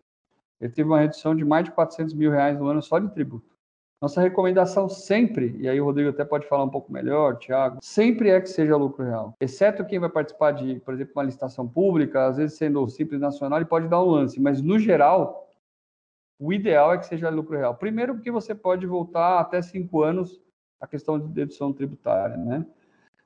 ele 0.61 0.73
teve 0.73 0.89
uma 0.89 1.01
redução 1.01 1.35
de 1.35 1.45
mais 1.45 1.65
de 1.65 1.73
400 1.73 2.15
mil 2.15 2.31
reais 2.31 2.59
no 2.59 2.67
ano 2.67 2.83
só 2.83 2.99
de 2.99 3.11
tributo. 3.11 3.53
Nossa 4.01 4.21
recomendação 4.21 4.89
sempre, 4.89 5.57
e 5.59 5.69
aí 5.69 5.81
o 5.81 5.85
Rodrigo 5.85 6.11
até 6.11 6.25
pode 6.25 6.47
falar 6.49 6.65
um 6.65 6.69
pouco 6.69 6.93
melhor, 6.93 7.37
Thiago, 7.39 7.79
sempre 7.81 8.31
é 8.31 8.41
que 8.41 8.49
seja 8.49 8.77
lucro 8.77 9.05
real. 9.05 9.35
Exceto 9.41 9.85
quem 9.85 10.01
vai 10.01 10.09
participar 10.09 10.51
de, 10.51 10.81
por 10.81 10.93
exemplo, 10.93 11.13
uma 11.15 11.23
licitação 11.23 11.69
pública, 11.69 12.27
às 12.27 12.37
vezes 12.37 12.59
sendo 12.59 12.89
simples 12.89 13.21
nacional, 13.21 13.61
ele 13.61 13.69
pode 13.69 13.87
dar 13.87 14.03
um 14.03 14.11
lance, 14.11 14.41
mas 14.41 14.61
no 14.61 14.77
geral, 14.77 15.49
o 16.45 16.53
ideal 16.53 16.93
é 16.93 16.99
que 16.99 17.07
seja 17.07 17.31
lucro 17.31 17.57
real. 17.57 17.77
Primeiro, 17.77 18.15
porque 18.15 18.31
você 18.31 18.53
pode 18.53 18.85
voltar 18.85 19.39
até 19.39 19.63
cinco 19.63 20.03
anos 20.03 20.41
a 20.81 20.89
questão 20.89 21.17
de 21.17 21.29
dedução 21.29 21.73
tributária, 21.73 22.37
né? 22.37 22.67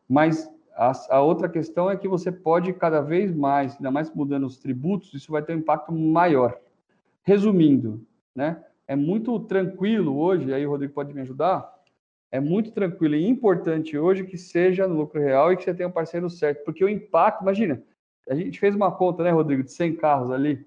Mas 0.06 0.50
a, 0.74 0.92
a, 1.08 1.22
outra 1.22 1.48
questão 1.48 1.90
é 1.90 1.96
que 1.96 2.06
você 2.06 2.30
pode 2.30 2.74
cada 2.74 3.00
vez 3.00 3.34
mais, 3.34 3.74
ainda 3.76 3.90
mais 3.90 4.14
mudando 4.14 4.44
os 4.44 4.58
tributos, 4.58 5.14
isso 5.14 5.32
vai 5.32 5.42
ter 5.42 5.54
um 5.54 5.60
impacto 5.60 5.90
maior. 5.92 6.60
Resumindo, 7.22 8.06
né? 8.34 8.62
É 8.86 8.94
muito 8.94 9.40
tranquilo 9.40 10.18
hoje, 10.18 10.52
aí 10.52 10.66
o 10.66 10.70
Rodrigo 10.70 10.92
pode 10.92 11.14
me 11.14 11.22
ajudar, 11.22 11.74
é 12.30 12.38
muito 12.38 12.70
tranquilo 12.70 13.14
e 13.14 13.26
importante 13.26 13.96
hoje 13.96 14.24
que 14.24 14.36
seja 14.36 14.86
no 14.86 14.94
lucro 14.94 15.18
real 15.18 15.50
e 15.50 15.56
que 15.56 15.64
você 15.64 15.72
tenha 15.72 15.88
um 15.88 15.92
parceiro 15.92 16.28
certo, 16.28 16.64
porque 16.64 16.84
o 16.84 16.88
impacto, 16.88 17.40
imagina, 17.40 17.82
a 18.28 18.34
gente 18.34 18.60
fez 18.60 18.74
uma 18.74 18.92
conta, 18.92 19.22
né, 19.22 19.30
Rodrigo, 19.30 19.62
de 19.62 19.72
100 19.72 19.96
carros 19.96 20.30
ali, 20.30 20.66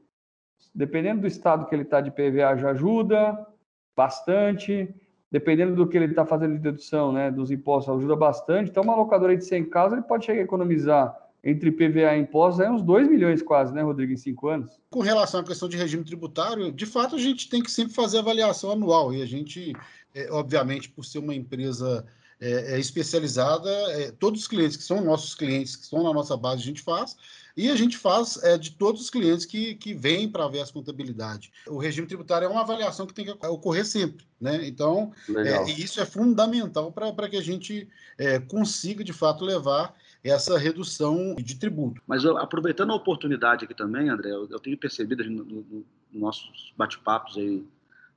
dependendo 0.73 1.21
do 1.21 1.27
estado 1.27 1.65
que 1.65 1.75
ele 1.75 1.83
está 1.83 2.01
de 2.01 2.11
PVA 2.11 2.57
já 2.57 2.71
ajuda 2.71 3.47
bastante, 3.95 4.93
dependendo 5.31 5.75
do 5.75 5.87
que 5.87 5.97
ele 5.97 6.05
está 6.05 6.25
fazendo 6.25 6.53
de 6.53 6.59
dedução, 6.59 7.11
né, 7.11 7.29
dos 7.29 7.51
impostos 7.51 7.95
ajuda 7.95 8.15
bastante, 8.15 8.69
então 8.69 8.83
uma 8.83 8.95
locadora 8.95 9.35
de 9.35 9.45
100 9.45 9.65
carros 9.69 9.93
ele 9.93 10.01
pode 10.01 10.25
chegar 10.25 10.39
a 10.39 10.43
economizar 10.43 11.29
entre 11.43 11.71
PVA 11.71 12.15
e 12.15 12.21
impostos 12.21 12.59
é 12.59 12.69
uns 12.69 12.81
2 12.81 13.07
milhões 13.07 13.41
quase, 13.41 13.73
né, 13.73 13.81
Rodrigo, 13.81 14.11
em 14.11 14.17
cinco 14.17 14.49
anos? 14.49 14.79
Com 14.89 14.99
relação 14.99 15.39
à 15.39 15.43
questão 15.43 15.69
de 15.69 15.77
regime 15.77 16.03
tributário, 16.03 16.71
de 16.71 16.85
fato 16.85 17.15
a 17.15 17.19
gente 17.19 17.49
tem 17.49 17.63
que 17.63 17.71
sempre 17.71 17.93
fazer 17.93 18.19
avaliação 18.19 18.71
anual. 18.71 19.13
E 19.13 19.21
a 19.21 19.25
gente, 19.25 19.73
é, 20.13 20.29
obviamente, 20.31 20.89
por 20.89 21.05
ser 21.05 21.19
uma 21.19 21.33
empresa 21.33 22.05
é, 22.41 22.75
é 22.75 22.79
especializada, 22.79 23.69
é, 23.91 24.11
todos 24.11 24.41
os 24.41 24.47
clientes 24.47 24.75
que 24.75 24.83
são 24.83 25.01
nossos 25.01 25.33
clientes, 25.33 25.75
que 25.75 25.83
estão 25.83 26.03
na 26.03 26.13
nossa 26.13 26.35
base, 26.35 26.61
a 26.61 26.65
gente 26.65 26.81
faz, 26.81 27.15
e 27.59 27.69
a 27.69 27.75
gente 27.75 27.97
faz 27.97 28.41
é, 28.41 28.57
de 28.57 28.71
todos 28.71 29.01
os 29.01 29.09
clientes 29.09 29.45
que, 29.45 29.75
que 29.75 29.93
vêm 29.93 30.29
para 30.29 30.47
ver 30.47 30.59
essa 30.59 30.71
contabilidade. 30.71 31.51
O 31.67 31.77
regime 31.77 32.07
tributário 32.07 32.45
é 32.45 32.49
uma 32.49 32.61
avaliação 32.61 33.05
que 33.05 33.13
tem 33.13 33.25
que 33.25 33.31
ocorrer 33.47 33.85
sempre, 33.85 34.25
né? 34.39 34.65
Então, 34.65 35.11
é, 35.35 35.69
e 35.69 35.83
isso 35.83 35.99
é 35.99 36.05
fundamental 36.05 36.89
para 36.89 37.27
que 37.27 37.35
a 37.35 37.41
gente 37.41 37.89
é, 38.17 38.39
consiga, 38.39 39.03
de 39.03 39.11
fato, 39.11 39.43
levar 39.43 39.93
essa 40.23 40.57
redução 40.57 41.35
de 41.35 41.55
tributo. 41.55 42.01
Mas 42.07 42.23
eu, 42.23 42.37
aproveitando 42.37 42.91
a 42.91 42.95
oportunidade 42.95 43.65
aqui 43.65 43.73
também, 43.73 44.09
André, 44.09 44.31
eu, 44.31 44.47
eu 44.49 44.59
tenho 44.59 44.77
percebido 44.77 45.21
nos 45.25 45.45
no, 45.45 45.61
no 45.61 45.85
nossos 46.13 46.73
bate-papos 46.77 47.37
aí 47.37 47.61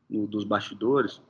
no, 0.09 0.25
dos 0.25 0.45
bastidores, 0.45 1.21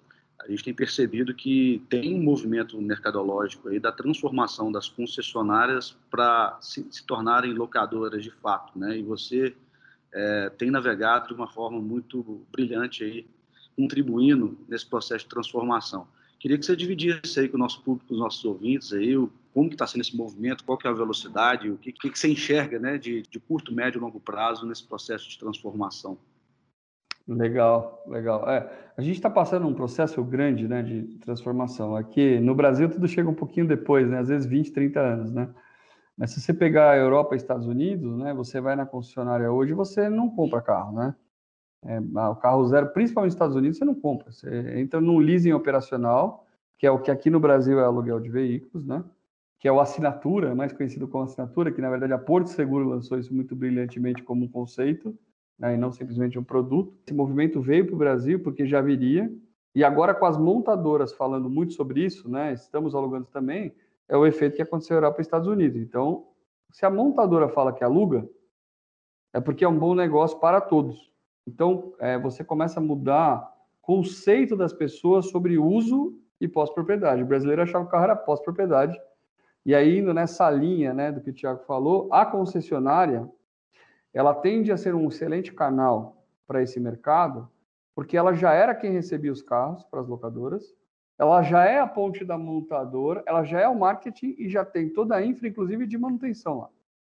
a 0.45 0.51
gente 0.51 0.65
tem 0.65 0.75
percebido 0.75 1.35
que 1.35 1.83
tem 1.89 2.15
um 2.15 2.23
movimento 2.23 2.81
mercadológico 2.81 3.69
aí 3.69 3.79
da 3.79 3.93
transformação 3.93 4.73
das 4.73 4.89
concessionárias 4.89 5.97
para 6.11 6.59
se, 6.61 6.85
se, 6.91 7.05
tornarem 7.07 7.53
locadoras 7.53 8.23
de 8.23 8.31
fato, 8.31 8.77
né? 8.77 8.99
E 8.99 9.03
você 9.03 9.55
é, 10.13 10.51
tem 10.51 10.71
navegado 10.71 11.29
de 11.29 11.35
uma 11.35 11.47
forma 11.47 11.81
muito 11.81 12.45
brilhante 12.51 13.05
aí, 13.05 13.27
contribuindo 13.77 14.59
nesse 14.69 14.85
processo 14.85 15.25
de 15.25 15.31
transformação. 15.31 16.09
Queria 16.41 16.59
que 16.59 16.67
você 16.67 16.75
dividisse 16.75 17.39
aí 17.39 17.49
com 17.49 17.57
o 17.57 17.61
nosso 17.61 17.81
público, 17.83 18.09
com 18.09 18.15
os 18.15 18.21
nossos 18.21 18.45
ouvintes 18.45 18.93
aí, 18.93 19.17
o, 19.17 19.33
como 19.55 19.69
que 19.69 19.77
está 19.77 19.87
sendo 19.87 20.01
esse 20.01 20.17
movimento, 20.17 20.65
qual 20.65 20.77
que 20.77 20.89
é 20.89 20.91
a 20.91 20.95
velocidade, 20.95 21.71
o 21.71 21.79
que, 21.79 21.93
que, 21.93 22.11
que 22.11 22.19
você 22.19 22.29
enxerga, 22.29 22.81
né, 22.81 22.99
de, 22.99 23.23
de 23.23 23.39
curto, 23.39 23.73
médio 23.73 23.99
e 23.99 24.01
longo 24.01 24.19
prazo 24.19 24.67
nesse 24.67 24.83
processo 24.83 25.29
de 25.31 25.39
transformação. 25.39 26.19
Legal, 27.27 28.03
legal. 28.07 28.49
É, 28.51 28.69
a 28.97 29.03
gente 29.03 29.15
está 29.15 29.31
passando 29.31 29.67
um 29.67 29.75
processo 29.75 30.23
grande 30.25 30.67
né, 30.67 30.83
de 30.83 31.03
transformação. 31.19 31.95
Aqui 31.95 32.41
no 32.41 32.55
Brasil 32.55 32.89
tudo 32.91 33.07
chega 33.07 33.29
um 33.29 33.35
pouquinho 33.35 33.67
depois, 33.67 34.09
né, 34.09 34.19
às 34.19 34.29
vezes 34.29 34.47
20, 34.47 34.73
30 34.73 35.01
anos. 35.01 35.33
Né? 35.33 35.49
Mas 36.17 36.33
se 36.33 36.41
você 36.41 36.53
pegar 36.53 36.91
a 36.91 36.97
Europa 36.97 37.35
e 37.35 37.39
Estados 37.39 37.67
Unidos, 37.67 38.19
né, 38.19 38.35
você 38.35 38.61
vai 38.61 38.75
na 38.75 38.85
concessionária 38.85 39.51
hoje 39.51 39.73
você 39.73 40.09
não 40.09 40.29
compra 40.31 40.61
carro. 40.61 40.93
Né? 40.97 41.15
É, 41.85 42.01
o 42.01 42.37
carro 42.37 42.67
zero, 42.67 42.89
principalmente 42.93 43.31
nos 43.31 43.35
Estados 43.35 43.57
Unidos, 43.57 43.79
você 43.79 43.85
não 43.85 43.95
compra. 43.95 44.33
Você 44.33 44.81
entra 44.81 45.01
no 45.01 45.19
leasing 45.19 45.53
operacional, 45.53 46.47
que 46.77 46.87
é 46.87 46.91
o 46.91 46.99
que 46.99 47.11
aqui 47.11 47.31
no 47.31 47.39
Brasil 47.39 47.79
é 47.79 47.85
aluguel 47.85 48.19
de 48.19 48.31
veículos, 48.31 48.85
né? 48.85 49.05
que 49.61 49.69
é 49.69 49.73
o 49.73 49.81
assinatura, 49.81 50.57
mais 50.57 50.73
conhecido 50.73 51.07
como 51.07 51.23
assinatura, 51.23 51.71
que 51.71 51.81
na 51.81 51.89
verdade 51.89 52.13
a 52.13 52.19
Porto 52.19 52.49
Seguro 52.49 52.89
lançou 52.89 53.17
isso 53.17 53.33
muito 53.33 53.55
brilhantemente 53.55 54.21
como 54.25 54.45
um 54.45 54.49
conceito 54.49 55.17
né, 55.63 55.75
e 55.75 55.79
não 55.79 55.93
simplesmente 55.93 56.37
um 56.37 56.43
produto. 56.43 56.93
Esse 57.07 57.15
movimento 57.15 57.61
veio 57.61 57.87
para 57.87 57.95
o 57.95 57.99
Brasil 57.99 58.41
porque 58.43 58.67
já 58.67 58.81
viria, 58.81 59.33
e 59.73 59.85
agora 59.85 60.13
com 60.13 60.27
as 60.27 60.37
montadoras 60.37 61.13
falando 61.13 61.49
muito 61.49 61.75
sobre 61.75 62.05
isso, 62.05 62.29
né, 62.29 62.53
estamos 62.53 62.97
alugando 62.97 63.27
também, 63.27 63.73
é 64.09 64.17
o 64.17 64.27
efeito 64.27 64.57
que 64.57 64.63
aconteceu 64.63 64.97
na 64.97 65.07
Europa 65.07 65.21
e 65.21 65.23
Estados 65.23 65.47
Unidos. 65.47 65.81
Então, 65.81 66.27
se 66.73 66.85
a 66.85 66.91
montadora 66.91 67.49
fala 67.49 67.73
que 67.73 67.85
aluga, 67.85 68.29
é 69.33 69.41
porque 69.41 69.65
é 69.65 69.69
um 69.69 69.79
bom 69.79 69.95
negócio 69.95 70.39
para 70.41 70.61
todos. 70.61 71.13
Então, 71.47 71.95
é, 72.01 72.19
você 72.19 72.43
começa 72.43 72.81
a 72.81 72.83
mudar 72.83 73.49
conceito 73.81 74.57
das 74.57 74.73
pessoas 74.73 75.27
sobre 75.31 75.59
uso 75.59 76.19
e 76.41 76.49
pós-propriedade. 76.49 77.23
O 77.23 77.27
brasileiro 77.27 77.63
achava 77.63 77.85
que 77.85 77.89
o 77.89 77.91
carro 77.91 78.05
era 78.05 78.17
pós-propriedade. 78.17 79.01
E 79.65 79.75
aí, 79.75 79.99
indo 79.99 80.13
nessa 80.13 80.51
linha 80.51 80.93
né, 80.93 81.13
do 81.13 81.21
que 81.21 81.31
o 81.31 81.33
Tiago 81.33 81.63
falou, 81.65 82.09
a 82.13 82.27
concessionária 82.27 83.31
ela 84.13 84.35
tende 84.35 84.71
a 84.71 84.77
ser 84.77 84.95
um 84.95 85.09
excelente 85.09 85.53
canal 85.53 86.25
para 86.47 86.63
esse 86.63 86.79
mercado, 86.79 87.49
porque 87.95 88.17
ela 88.17 88.35
já 88.35 88.53
era 88.53 88.75
quem 88.75 88.91
recebia 88.93 89.33
os 89.33 89.43
carros 89.43 89.85
para 89.85 90.01
as 90.01 90.09
locadoras, 90.09 90.75
ela 91.19 91.43
já 91.43 91.65
é 91.65 91.79
a 91.79 91.87
ponte 91.87 92.25
da 92.25 92.37
montadora, 92.37 93.23
ela 93.27 93.45
já 93.45 93.61
é 93.61 93.69
o 93.69 93.79
marketing 93.79 94.35
e 94.39 94.49
já 94.49 94.65
tem 94.65 94.89
toda 94.89 95.15
a 95.15 95.25
infra, 95.25 95.47
inclusive 95.47 95.87
de 95.87 95.97
manutenção 95.97 96.59
lá. 96.61 96.69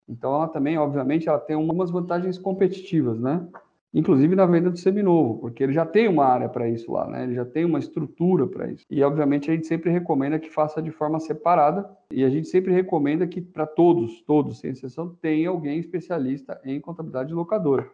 Então, 0.07 0.33
ela 0.35 0.47
também, 0.47 0.77
obviamente, 0.77 1.27
ela 1.27 1.39
tem 1.39 1.55
umas 1.55 1.91
vantagens 1.91 2.37
competitivas, 2.37 3.19
né? 3.19 3.45
Inclusive 3.93 4.35
na 4.35 4.45
venda 4.45 4.69
do 4.69 4.77
seminovo, 4.77 5.39
porque 5.39 5.63
ele 5.63 5.73
já 5.73 5.85
tem 5.85 6.07
uma 6.07 6.25
área 6.25 6.49
para 6.49 6.69
isso 6.69 6.91
lá, 6.91 7.07
né? 7.07 7.23
Ele 7.23 7.33
já 7.33 7.45
tem 7.45 7.65
uma 7.65 7.79
estrutura 7.79 8.47
para 8.47 8.69
isso. 8.71 8.85
E 8.89 9.01
obviamente 9.03 9.49
a 9.49 9.53
gente 9.53 9.67
sempre 9.67 9.89
recomenda 9.89 10.37
que 10.39 10.49
faça 10.49 10.81
de 10.81 10.91
forma 10.91 11.19
separada 11.19 11.89
e 12.11 12.23
a 12.23 12.29
gente 12.29 12.47
sempre 12.47 12.73
recomenda 12.73 13.25
que 13.25 13.41
para 13.41 13.65
todos, 13.65 14.21
todos 14.21 14.59
sem 14.59 14.71
exceção, 14.71 15.15
tenha 15.21 15.49
alguém 15.49 15.79
especialista 15.79 16.59
em 16.63 16.79
contabilidade 16.79 17.33
locadora. 17.33 17.89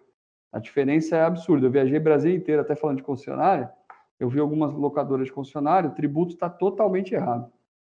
A 0.51 0.59
diferença 0.59 1.15
é 1.15 1.23
absurda. 1.23 1.67
Eu 1.67 1.71
viajei 1.71 1.99
Brasil 1.99 2.33
inteiro 2.33 2.61
até 2.61 2.75
falando 2.75 2.97
de 2.97 3.03
concessionária, 3.03 3.71
eu 4.19 4.29
vi 4.29 4.39
algumas 4.39 4.73
locadoras 4.73 5.27
de 5.27 5.33
concessionária, 5.33 5.89
o 5.89 5.93
tributo 5.93 6.33
está 6.33 6.49
totalmente 6.49 7.13
errado. 7.13 7.51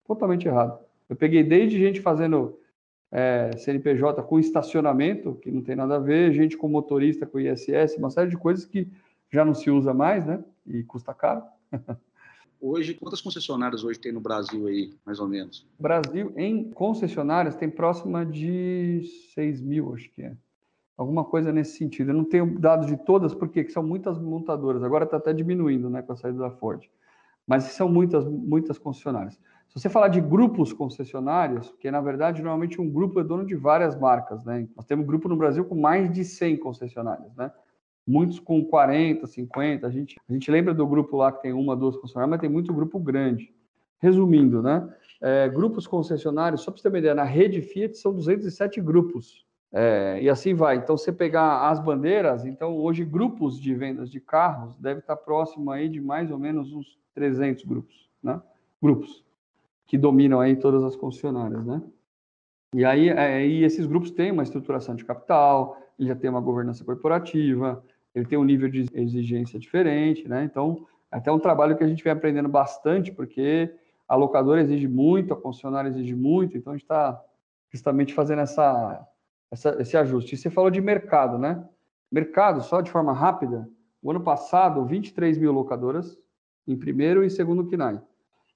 Totalmente 0.06 0.48
errado. 0.48 0.80
Eu 1.10 1.16
peguei 1.16 1.44
desde 1.44 1.80
gente 1.80 2.00
fazendo 2.00 2.58
é, 3.14 3.56
CNPJ 3.56 4.24
com 4.24 4.40
estacionamento, 4.40 5.36
que 5.36 5.52
não 5.52 5.62
tem 5.62 5.76
nada 5.76 5.98
a 5.98 6.00
ver, 6.00 6.34
gente 6.34 6.58
com 6.58 6.68
motorista, 6.68 7.28
com 7.28 7.40
ISS, 7.40 7.96
uma 8.00 8.10
série 8.10 8.32
de 8.32 8.38
coisas 8.38 8.66
que 8.66 8.92
já 9.32 9.46
não 9.46 9.54
se 9.54 9.70
usa 9.70 9.94
mais, 9.94 10.26
né? 10.26 10.44
E 10.66 10.84
custa 10.84 11.14
caro. 11.14 11.44
Hoje, 12.60 12.96
quantas 12.96 13.22
concessionárias 13.22 13.84
hoje 13.84 14.00
tem 14.00 14.12
no 14.12 14.22
Brasil 14.22 14.66
aí, 14.66 14.94
mais 15.06 15.20
ou 15.20 15.28
menos? 15.28 15.68
Brasil, 15.78 16.34
em 16.36 16.72
concessionárias, 16.72 17.56
tem 17.56 17.70
próxima 17.70 18.26
de 18.26 19.04
6 19.34 19.62
mil, 19.62 19.94
acho 19.94 20.10
que 20.10 20.24
é. 20.24 20.36
Alguma 20.98 21.26
coisa 21.26 21.52
nesse 21.52 21.78
sentido. 21.78 22.12
Eu 22.12 22.16
não 22.16 22.24
tenho 22.24 22.58
dados 22.58 22.88
de 22.88 22.98
todas, 22.98 23.36
porque 23.36 23.68
são 23.70 23.84
muitas 23.84 24.18
montadoras. 24.18 24.82
Agora 24.82 25.04
está 25.04 25.18
até 25.18 25.34
diminuindo, 25.34 25.90
né, 25.90 26.02
com 26.02 26.14
a 26.14 26.16
saída 26.16 26.40
da 26.40 26.52
Ford. 26.52 26.82
Mas 27.46 27.66
são 27.66 27.90
muitas, 27.90 28.26
muitas 28.26 28.80
concessionárias. 28.80 29.38
Se 29.76 29.82
você 29.82 29.90
falar 29.90 30.10
de 30.10 30.22
grupos 30.22 30.72
concessionários, 30.72 31.72
porque 31.72 31.90
na 31.90 32.00
verdade 32.00 32.44
normalmente 32.44 32.80
um 32.80 32.88
grupo 32.88 33.20
é 33.20 33.24
dono 33.24 33.44
de 33.44 33.56
várias 33.56 34.00
marcas, 34.00 34.46
né? 34.46 34.68
Nós 34.76 34.86
temos 34.86 35.04
grupo 35.04 35.28
no 35.28 35.36
Brasil 35.36 35.66
com 35.66 35.74
mais 35.74 36.12
de 36.14 36.24
100 36.24 36.58
concessionárias, 36.58 37.36
né? 37.36 37.52
Muitos 38.06 38.40
com 38.40 38.64
40, 38.64 39.26
50. 39.26 39.88
A 39.88 39.90
gente, 39.90 40.16
a 40.30 40.32
gente 40.32 40.52
lembra 40.52 40.76
do 40.76 40.86
grupo 40.86 41.18
lá 41.18 41.32
que 41.32 41.42
tem 41.42 41.54
uma, 41.54 41.76
duas 41.76 41.96
concessionárias, 41.96 42.30
mas 42.30 42.40
tem 42.40 42.50
muito 42.52 42.72
grupo 42.72 43.00
grande. 43.00 43.52
Resumindo, 44.00 44.62
né? 44.62 44.88
É, 45.20 45.50
grupos 45.50 45.88
concessionários, 45.88 46.62
só 46.62 46.70
para 46.70 46.78
você 46.78 46.84
ter 46.84 46.90
uma 46.90 47.00
ideia, 47.00 47.16
na 47.16 47.24
rede 47.24 47.60
Fiat 47.60 47.98
são 47.98 48.14
207 48.14 48.80
grupos. 48.80 49.44
É, 49.72 50.20
e 50.22 50.30
assim 50.30 50.54
vai. 50.54 50.76
Então, 50.76 50.96
você 50.96 51.12
pegar 51.12 51.68
as 51.72 51.80
bandeiras, 51.80 52.46
então 52.46 52.78
hoje 52.78 53.04
grupos 53.04 53.60
de 53.60 53.74
vendas 53.74 54.12
de 54.12 54.20
carros 54.20 54.78
deve 54.78 55.00
estar 55.00 55.16
próximo 55.16 55.72
aí 55.72 55.90
de 55.90 56.00
mais 56.00 56.30
ou 56.30 56.38
menos 56.38 56.72
uns 56.72 57.00
300 57.16 57.64
grupos, 57.64 58.12
né? 58.22 58.40
Grupos 58.80 59.23
que 59.94 59.98
dominam 60.00 60.40
aí 60.40 60.56
todas 60.56 60.84
as 60.84 60.96
concessionárias, 60.96 61.64
né? 61.64 61.80
E 62.74 62.84
aí, 62.84 63.10
é, 63.10 63.46
e 63.46 63.64
esses 63.64 63.86
grupos 63.86 64.10
têm 64.10 64.32
uma 64.32 64.42
estruturação 64.42 64.96
de 64.96 65.06
capital, 65.06 65.78
ele 66.00 66.08
já 66.08 66.16
tem 66.16 66.32
uma 66.32 66.42
governança 66.42 66.84
corporativa, 66.84 67.86
ele 68.16 68.26
tem 68.26 68.36
um 68.36 68.44
nível 68.44 68.68
de 68.68 68.88
exigência 68.92 69.60
diferente, 69.60 70.28
né? 70.28 70.46
Então, 70.46 70.88
é 71.12 71.18
até 71.18 71.32
um 71.32 71.38
trabalho 71.38 71.78
que 71.78 71.84
a 71.84 71.88
gente 71.88 72.04
vem 72.04 72.12
aprendendo 72.12 72.50
bastante, 72.50 73.12
porque 73.12 73.72
a 74.08 74.16
locadora 74.16 74.62
exige 74.62 74.88
muito, 74.88 75.32
a 75.32 75.40
concessionária 75.40 75.90
exige 75.90 76.16
muito, 76.16 76.58
então 76.58 76.74
a 76.74 76.76
gente 76.76 76.86
está 76.86 77.24
justamente 77.72 78.16
fazendo 78.16 78.42
essa, 78.42 79.08
essa, 79.52 79.80
esse 79.80 79.96
ajuste. 79.96 80.34
E 80.34 80.38
você 80.40 80.50
falou 80.50 80.72
de 80.72 80.82
mercado, 80.82 81.38
né? 81.38 81.64
Mercado, 82.12 82.64
só 82.64 82.82
de 82.82 82.90
forma 82.90 83.14
rápida, 83.14 83.70
o 84.02 84.10
ano 84.10 84.22
passado, 84.22 84.84
23 84.88 85.38
mil 85.38 85.52
locadoras 85.52 86.18
em 86.68 86.76
primeiro 86.76 87.24
e 87.24 87.30
segundo 87.30 87.68
KINAI 87.68 88.02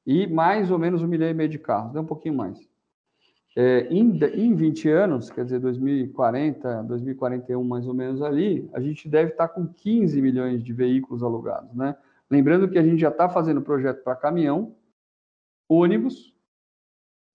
e 0.07 0.25
mais 0.25 0.71
ou 0.71 0.79
menos 0.79 1.03
um 1.03 1.07
milhão 1.07 1.29
e 1.29 1.33
meio 1.33 1.49
de 1.49 1.59
carros, 1.59 1.91
deu 1.91 2.01
um 2.01 2.05
pouquinho 2.05 2.33
mais. 2.33 2.57
É, 3.57 3.87
em, 3.89 4.17
em 4.35 4.55
20 4.55 4.87
anos, 4.87 5.29
quer 5.29 5.43
dizer, 5.43 5.59
2040, 5.59 6.83
2041 6.83 7.61
mais 7.61 7.85
ou 7.85 7.93
menos 7.93 8.21
ali, 8.21 8.69
a 8.71 8.79
gente 8.79 9.09
deve 9.09 9.31
estar 9.31 9.49
com 9.49 9.67
15 9.67 10.21
milhões 10.21 10.63
de 10.63 10.71
veículos 10.71 11.21
alugados, 11.21 11.73
né? 11.75 11.97
Lembrando 12.29 12.69
que 12.69 12.77
a 12.77 12.83
gente 12.83 12.99
já 12.99 13.09
está 13.09 13.27
fazendo 13.27 13.61
projeto 13.61 14.01
para 14.03 14.15
caminhão, 14.15 14.75
ônibus, 15.67 16.33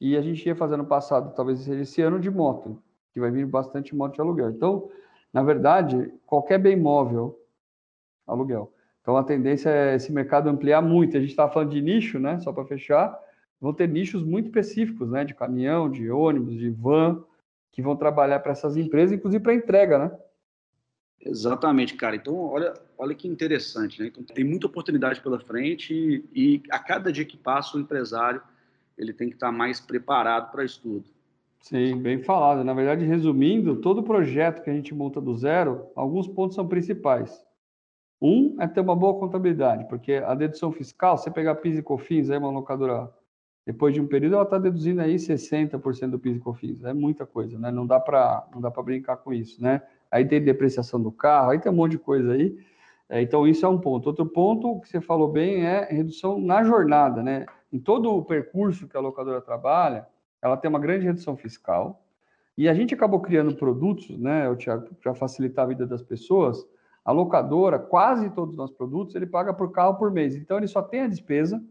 e 0.01 0.17
a 0.17 0.23
gente 0.23 0.47
ia 0.47 0.55
fazendo 0.57 0.85
passado, 0.85 1.35
talvez 1.35 1.61
seja 1.61 1.83
esse 1.83 2.01
ano, 2.01 2.19
de 2.19 2.31
moto, 2.31 2.83
que 3.13 3.21
vai 3.21 3.31
vir 3.31 3.47
bastante 3.47 3.95
moto 3.95 4.15
de 4.15 4.21
aluguel. 4.21 4.51
Então, 4.51 4.91
na 5.33 5.43
verdade, 5.43 6.13
qualquer 6.27 6.59
bem 6.59 6.77
móvel, 6.77 7.39
aluguel, 8.27 8.73
Então 9.03 9.17
a 9.17 9.25
tendência 9.25 9.69
é 9.69 9.97
esse 9.97 10.11
mercado 10.11 10.49
ampliar 10.49 10.81
muito. 10.81 11.17
A 11.17 11.21
gente 11.21 11.31
estava 11.31 11.53
falando 11.53 11.71
de 11.71 11.83
nicho, 11.83 12.19
né? 12.19 12.39
Só 12.41 12.53
para 12.53 12.65
fechar, 12.65 13.19
vão 13.61 13.75
ter 13.75 13.89
nichos 13.89 14.23
muito 14.23 14.47
específicos, 14.47 15.11
né? 15.11 15.25
De 15.25 15.35
caminhão, 15.35 15.91
de 15.91 16.11
ônibus, 16.11 16.57
de 16.57 16.71
van, 16.71 17.23
que 17.71 17.83
vão 17.83 17.97
trabalhar 17.97 18.41
para 18.41 18.53
essas 18.53 18.77
empresas, 18.77 19.13
inclusive 19.13 19.43
para 19.43 19.55
entrega, 19.55 19.99
né? 19.99 20.13
Exatamente, 21.21 21.95
cara. 21.95 22.17
Então, 22.17 22.35
olha, 22.35 22.75
olha 22.97 23.15
que 23.15 23.29
interessante, 23.29 24.01
né? 24.01 24.09
Então, 24.09 24.23
tem 24.23 24.45
muita 24.45 24.67
oportunidade 24.67 25.21
pela 25.21 25.39
frente 25.39 25.95
e, 25.95 26.25
e 26.35 26.63
a 26.71 26.79
cada 26.79 27.13
dia 27.13 27.25
que 27.25 27.37
passa 27.37 27.77
o 27.77 27.81
empresário 27.81 28.41
ele 28.97 29.13
tem 29.13 29.29
que 29.29 29.35
estar 29.35 29.51
mais 29.51 29.81
preparado 29.81 30.51
para 30.51 30.65
isso 30.65 30.81
tudo. 30.83 31.05
Sim, 31.61 32.01
bem 32.01 32.23
falado. 32.23 32.65
Na 32.65 32.75
verdade, 32.75 33.05
resumindo, 33.05 33.77
todo 33.77 34.03
projeto 34.03 34.63
que 34.63 34.71
a 34.71 34.73
gente 34.73 34.95
monta 34.95 35.21
do 35.21 35.35
zero, 35.37 35.87
alguns 35.95 36.27
pontos 36.27 36.57
são 36.57 36.67
principais. 36.67 37.45
Um 38.23 38.57
é 38.61 38.69
ter 38.69 38.81
uma 38.81 38.95
boa 38.95 39.19
contabilidade, 39.19 39.85
porque 39.89 40.13
a 40.15 40.33
dedução 40.33 40.71
fiscal, 40.71 41.19
você 41.19 41.29
pegar 41.29 41.57
PIS 41.57 41.79
e 41.79 41.83
COFINS, 41.83 42.31
aí 42.31 42.39
uma 42.39 42.51
locadora, 42.51 43.13
depois 43.67 43.93
de 43.93 44.01
um 44.01 44.07
período, 44.07 44.37
ela 44.37 44.45
está 44.45 44.59
deduzindo 44.59 45.01
aí 45.01 45.17
60% 45.17 46.11
do 46.11 46.21
PIS 46.21 46.37
e 46.37 46.39
COFINS. 46.41 46.85
É 46.85 46.95
muita 46.95 47.27
coisa, 47.27 47.59
né? 47.59 47.73
Não 47.73 47.85
dá 47.85 47.99
para 47.99 48.47
brincar 48.85 49.17
com 49.17 49.33
isso, 49.33 49.61
né? 49.61 49.83
Aí 50.09 50.25
tem 50.25 50.41
depreciação 50.41 51.03
do 51.03 51.11
carro, 51.11 51.51
aí 51.51 51.59
tem 51.59 51.73
um 51.73 51.75
monte 51.75 51.93
de 51.93 51.99
coisa 51.99 52.33
aí. 52.33 52.57
É, 53.09 53.21
então, 53.21 53.47
isso 53.47 53.67
é 53.67 53.69
um 53.69 53.79
ponto. 53.79 54.07
Outro 54.07 54.25
ponto 54.25 54.81
que 54.81 54.89
você 54.89 55.01
falou 55.01 55.27
bem 55.27 55.67
é 55.67 55.85
redução 55.91 56.41
na 56.41 56.63
jornada, 56.63 57.23
né? 57.23 57.45
Em 57.73 57.79
todo 57.79 58.15
o 58.15 58.25
percurso 58.25 58.87
que 58.87 58.97
a 58.97 59.01
locadora 59.01 59.41
trabalha, 59.41 60.07
ela 60.41 60.57
tem 60.57 60.69
uma 60.69 60.79
grande 60.79 61.07
redução 61.07 61.37
fiscal. 61.37 62.05
E 62.57 62.69
a 62.69 62.75
gente 62.75 62.95
acabou 62.95 63.21
criando 63.21 63.57
produtos, 63.57 64.17
né, 64.17 64.49
o 64.49 64.55
Thiago, 64.55 64.95
para 65.03 65.15
facilitar 65.15 65.65
a 65.65 65.69
vida 65.69 65.87
das 65.87 66.03
pessoas. 66.03 66.65
A 67.05 67.11
locadora, 67.11 67.79
quase 67.79 68.31
todos 68.31 68.55
os 68.55 68.57
nossos 68.57 68.77
produtos, 68.77 69.15
ele 69.15 69.27
paga 69.27 69.53
por 69.53 69.73
carro 69.73 69.97
por 69.97 70.11
mês. 70.11 70.37
Então 70.37 70.57
ele 70.57 70.69
só 70.69 70.81
tem 70.81 71.01
a 71.01 71.09
despesa 71.09 71.63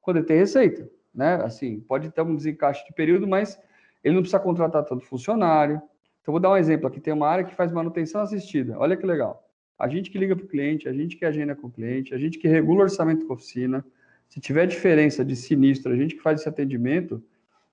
quando 0.00 0.18
ele 0.18 0.26
tem 0.26 0.36
receita, 0.36 0.90
né? 1.14 1.36
Assim, 1.36 1.80
pode 1.80 2.10
ter 2.10 2.22
um 2.22 2.34
desencaixe 2.34 2.84
de 2.86 2.92
período, 2.92 3.26
mas 3.26 3.58
ele 4.02 4.14
não 4.14 4.22
precisa 4.22 4.40
contratar 4.40 4.84
tanto 4.84 5.04
funcionário. 5.04 5.80
Então 6.20 6.32
vou 6.32 6.40
dar 6.40 6.50
um 6.50 6.56
exemplo 6.56 6.88
aqui, 6.88 7.00
tem 7.00 7.12
uma 7.12 7.28
área 7.28 7.44
que 7.44 7.54
faz 7.54 7.70
manutenção 7.70 8.20
assistida. 8.20 8.78
Olha 8.78 8.96
que 8.96 9.06
legal. 9.06 9.48
A 9.78 9.88
gente 9.88 10.10
que 10.10 10.18
liga 10.18 10.36
para 10.36 10.44
o 10.44 10.48
cliente, 10.48 10.88
a 10.88 10.92
gente 10.92 11.16
que 11.16 11.24
agenda 11.24 11.54
com 11.54 11.66
o 11.66 11.70
cliente, 11.70 12.14
a 12.14 12.18
gente 12.18 12.38
que 12.38 12.48
regula 12.48 12.80
o 12.80 12.82
orçamento 12.82 13.26
com 13.26 13.32
a 13.32 13.36
oficina. 13.36 13.84
Se 14.28 14.40
tiver 14.40 14.66
diferença 14.66 15.24
de 15.24 15.36
sinistro, 15.36 15.92
a 15.92 15.96
gente 15.96 16.14
que 16.14 16.22
faz 16.22 16.40
esse 16.40 16.48
atendimento, 16.48 17.22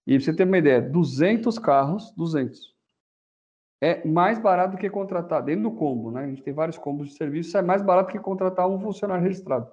e 0.05 0.20
você 0.20 0.34
ter 0.34 0.43
uma 0.43 0.58
ideia, 0.58 0.81
200 0.81 1.58
carros, 1.60 2.12
200. 2.17 2.75
É 3.83 4.05
mais 4.07 4.38
barato 4.38 4.75
do 4.75 4.77
que 4.77 4.88
contratar, 4.91 5.41
dentro 5.41 5.63
do 5.63 5.71
combo, 5.71 6.11
né? 6.11 6.23
A 6.23 6.27
gente 6.27 6.43
tem 6.43 6.53
vários 6.53 6.77
combos 6.77 7.09
de 7.09 7.15
serviço, 7.15 7.57
é 7.57 7.63
mais 7.63 7.81
barato 7.81 8.11
que 8.11 8.19
contratar 8.19 8.69
um 8.69 8.79
funcionário 8.79 9.23
registrado. 9.23 9.67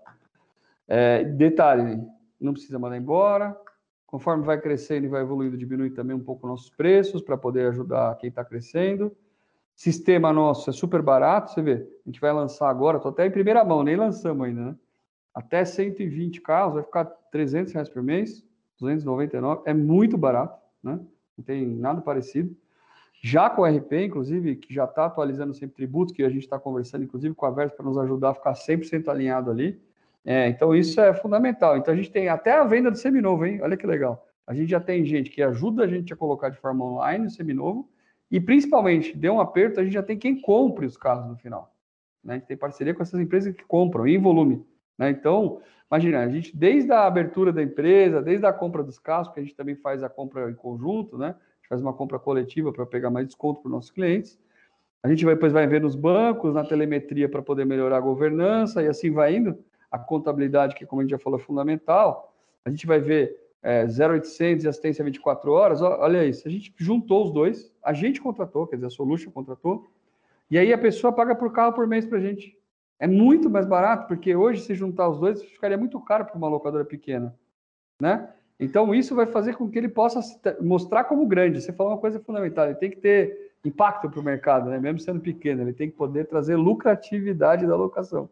É, 0.89 1.23
detalhe, 1.25 2.03
não 2.41 2.55
precisa 2.55 2.79
mandar 2.79 2.97
embora. 2.97 3.55
Conforme 4.07 4.43
vai 4.43 4.59
crescendo 4.59 5.05
e 5.05 5.09
vai 5.09 5.21
evoluindo, 5.21 5.59
diminui 5.59 5.91
também 5.91 6.17
um 6.17 6.25
pouco 6.25 6.47
nossos 6.47 6.71
preços 6.71 7.21
para 7.21 7.37
poder 7.37 7.69
ajudar 7.69 8.17
quem 8.17 8.31
está 8.31 8.43
crescendo. 8.43 9.15
Sistema 9.77 10.33
nosso 10.33 10.71
é 10.71 10.73
super 10.73 11.03
barato, 11.03 11.53
você 11.53 11.61
vê. 11.61 11.75
A 11.75 12.09
gente 12.09 12.19
vai 12.19 12.33
lançar 12.33 12.71
agora, 12.71 12.97
estou 12.97 13.13
até 13.13 13.27
em 13.27 13.31
primeira 13.31 13.63
mão, 13.63 13.83
nem 13.83 13.97
lançamos 13.97 14.47
ainda, 14.47 14.63
né? 14.63 14.77
Até 15.35 15.63
120 15.65 16.41
carros, 16.41 16.75
vai 16.75 16.83
ficar 16.83 17.05
300 17.05 17.75
reais 17.75 17.89
por 17.91 18.03
mês. 18.03 18.43
299, 18.81 19.63
é 19.67 19.75
muito 19.75 20.17
barato, 20.17 20.59
né? 20.83 20.99
Não 21.37 21.45
tem 21.45 21.67
nada 21.67 22.01
parecido. 22.01 22.57
Já 23.21 23.51
com 23.51 23.63
o 23.63 23.67
RP, 23.67 23.93
inclusive, 24.05 24.57
que 24.57 24.73
já 24.73 24.85
está 24.85 25.07
atualizando 25.07 25.53
sempre 25.53 25.77
tributos, 25.77 26.15
que 26.15 26.23
a 26.23 26.29
gente 26.29 26.45
está 26.45 26.59
conversando, 26.59 27.05
inclusive, 27.05 27.35
com 27.35 27.47
a 27.47 27.51
Versa 27.51 27.75
para 27.75 27.85
nos 27.85 27.99
ajudar 27.99 28.31
a 28.31 28.35
ficar 28.35 28.53
100% 28.53 29.09
alinhado 29.09 29.51
ali. 29.51 29.81
É, 30.25 30.49
então, 30.49 30.75
isso 30.75 31.01
é 31.01 31.13
fundamental. 31.13 31.77
Então, 31.77 31.93
a 31.93 31.97
gente 31.97 32.11
tem 32.11 32.29
até 32.29 32.53
a 32.53 32.65
venda 32.65 32.91
do 32.91 32.97
seminovo, 32.97 33.45
hein? 33.45 33.61
Olha 33.63 33.77
que 33.77 33.87
legal. 33.87 34.27
A 34.47 34.55
gente 34.55 34.71
já 34.71 34.81
tem 34.81 35.05
gente 35.05 35.31
que 35.31 35.43
ajuda 35.43 35.85
a 35.85 35.87
gente 35.87 36.13
a 36.13 36.17
colocar 36.17 36.49
de 36.49 36.59
forma 36.59 36.85
online 36.85 37.27
o 37.27 37.31
seminovo, 37.31 37.89
e 38.31 38.41
principalmente, 38.41 39.17
deu 39.17 39.35
um 39.35 39.41
aperto, 39.41 39.81
a 39.81 39.85
gente 39.85 39.95
já 39.95 40.03
tem 40.03 40.19
quem 40.19 40.41
compre 40.41 40.87
os 40.87 40.97
carros 40.97 41.29
no 41.29 41.37
final. 41.37 41.75
Né? 42.23 42.35
A 42.35 42.37
gente 42.39 42.47
tem 42.47 42.57
parceria 42.57 42.95
com 42.95 43.03
essas 43.03 43.19
empresas 43.19 43.55
que 43.55 43.65
compram 43.65 44.07
em 44.07 44.19
volume. 44.19 44.65
Né? 44.99 45.11
Então, 45.11 45.61
Imagina, 45.91 46.21
a 46.21 46.29
gente, 46.29 46.55
desde 46.55 46.93
a 46.93 47.07
abertura 47.07 47.51
da 47.51 47.63
empresa, 47.63 48.21
desde 48.21 48.45
a 48.45 48.53
compra 48.53 48.83
dos 48.83 48.99
carros, 48.99 49.29
porque 49.29 49.41
a 49.41 49.43
gente 49.43 49.57
também 49.57 49.75
faz 49.75 50.03
a 50.03 50.09
compra 50.09 50.51
em 50.51 50.55
conjunto, 50.55 51.17
né? 51.17 51.35
Faz 51.69 51.81
uma 51.81 51.93
compra 51.93 52.19
coletiva 52.19 52.73
para 52.73 52.87
pegar 52.87 53.11
mais 53.11 53.27
desconto 53.27 53.61
para 53.61 53.69
os 53.69 53.73
nossos 53.73 53.91
clientes. 53.91 54.39
A 55.03 55.09
gente 55.09 55.25
vai, 55.25 55.35
depois 55.35 55.53
vai 55.53 55.67
ver 55.67 55.81
nos 55.81 55.95
bancos, 55.95 56.55
na 56.55 56.65
telemetria 56.65 57.29
para 57.29 57.43
poder 57.43 57.65
melhorar 57.65 57.99
a 57.99 58.01
governança 58.01 58.83
e 58.83 58.89
assim 58.89 59.11
vai 59.11 59.37
indo. 59.37 59.59
A 59.91 59.99
contabilidade, 59.99 60.75
que 60.75 60.85
como 60.85 61.01
a 61.01 61.05
gente 61.05 61.13
já 61.13 61.19
falou, 61.19 61.39
é 61.39 61.43
fundamental. 61.43 62.35
A 62.65 62.71
gente 62.71 62.87
vai 62.87 63.01
ver 63.01 63.39
é, 63.63 63.85
0800 63.85 64.65
e 64.65 64.69
assistência 64.69 65.05
24 65.05 65.51
horas. 65.53 65.83
Olha 65.83 66.25
isso, 66.25 66.47
a 66.47 66.51
gente 66.51 66.73
juntou 66.77 67.25
os 67.25 67.33
dois, 67.33 67.73
a 67.83 67.93
gente 67.93 68.21
contratou, 68.21 68.67
quer 68.67 68.77
dizer, 68.77 68.87
a 68.87 68.91
Solution 68.91 69.31
contratou, 69.31 69.87
e 70.51 70.59
aí 70.59 70.73
a 70.73 70.79
pessoa 70.79 71.13
paga 71.13 71.35
por 71.35 71.53
carro 71.53 71.73
por 71.73 71.87
mês 71.87 72.07
para 72.07 72.19
a 72.19 72.21
gente. 72.21 72.57
É 72.99 73.07
muito 73.07 73.49
mais 73.49 73.67
barato, 73.67 74.09
porque 74.09 74.35
hoje, 74.35 74.63
se 74.63 74.75
juntar 74.75 75.09
os 75.09 75.21
dois, 75.21 75.43
ficaria 75.43 75.77
muito 75.77 76.01
caro 76.01 76.25
para 76.25 76.37
uma 76.37 76.49
locadora 76.49 76.85
pequena, 76.85 77.35
né? 78.01 78.33
Então, 78.59 78.95
isso 78.95 79.15
vai 79.15 79.27
fazer 79.27 79.55
com 79.57 79.71
que 79.71 79.79
ele 79.79 79.89
possa 79.89 80.21
mostrar 80.61 81.05
como 81.05 81.27
grande. 81.27 81.61
Você 81.61 81.73
falou 81.73 81.93
uma 81.93 82.01
coisa 82.01 82.19
fundamental, 82.19 82.67
ele 82.67 82.75
tem 82.75 82.91
que 82.91 82.97
ter 82.97 83.53
impacto 83.65 84.09
para 84.09 84.21
o 84.21 84.23
mercado, 84.23 84.71
né? 84.71 84.79
mesmo 84.79 84.99
sendo 85.01 85.21
pequeno, 85.21 85.63
ele 85.63 85.73
tem 85.73 85.91
que 85.91 85.97
poder 85.97 86.27
trazer 86.27 86.57
lucratividade 86.57 87.67
da 87.67 87.77
locação. 87.77 88.29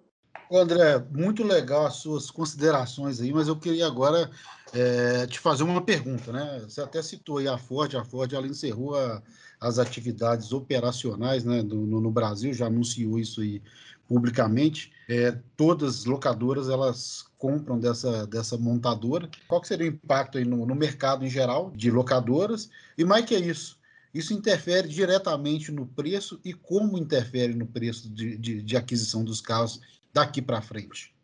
André, 0.50 1.04
muito 1.10 1.42
legal 1.42 1.86
as 1.86 1.96
suas 1.96 2.30
considerações 2.30 3.20
aí, 3.20 3.32
mas 3.32 3.48
eu 3.48 3.56
queria 3.56 3.86
agora 3.86 4.30
é, 4.72 5.26
te 5.26 5.40
fazer 5.40 5.64
uma 5.64 5.80
pergunta, 5.80 6.32
né? 6.32 6.60
Você 6.62 6.80
até 6.80 7.02
citou 7.02 7.38
aí 7.38 7.48
a 7.48 7.58
Ford, 7.58 7.92
a 7.96 8.04
Ford 8.04 8.32
ela 8.32 8.46
encerrou 8.46 8.96
a, 8.96 9.20
as 9.60 9.78
atividades 9.78 10.52
operacionais 10.52 11.44
né, 11.44 11.62
do, 11.62 11.76
no, 11.76 12.00
no, 12.00 12.10
Brasil, 12.10 12.52
já 12.52 12.66
anunciou 12.66 13.18
isso 13.18 13.40
aí 13.40 13.60
publicamente, 14.08 14.92
é, 15.08 15.36
todas 15.56 16.00
as 16.00 16.04
locadoras 16.04 16.68
elas 16.68 17.24
compram 17.38 17.78
dessa, 17.78 18.26
dessa 18.26 18.56
montadora. 18.56 19.28
Qual 19.46 19.62
seria 19.64 19.86
o 19.86 19.94
impacto 19.94 20.38
aí 20.38 20.44
no, 20.44 20.64
no 20.64 20.74
mercado 20.74 21.24
em 21.24 21.30
geral 21.30 21.70
de 21.74 21.90
locadoras? 21.90 22.70
E 22.96 23.04
mais 23.04 23.24
que 23.24 23.36
isso, 23.36 23.78
isso 24.14 24.32
interfere 24.32 24.88
diretamente 24.88 25.70
no 25.70 25.86
preço 25.86 26.40
e 26.44 26.52
como 26.52 26.98
interfere 26.98 27.54
no 27.54 27.66
preço 27.66 28.08
de, 28.08 28.36
de, 28.36 28.62
de 28.62 28.76
aquisição 28.76 29.24
dos 29.24 29.40
carros 29.40 29.80
daqui 30.12 30.40
para 30.40 30.62
frente? 30.62 31.14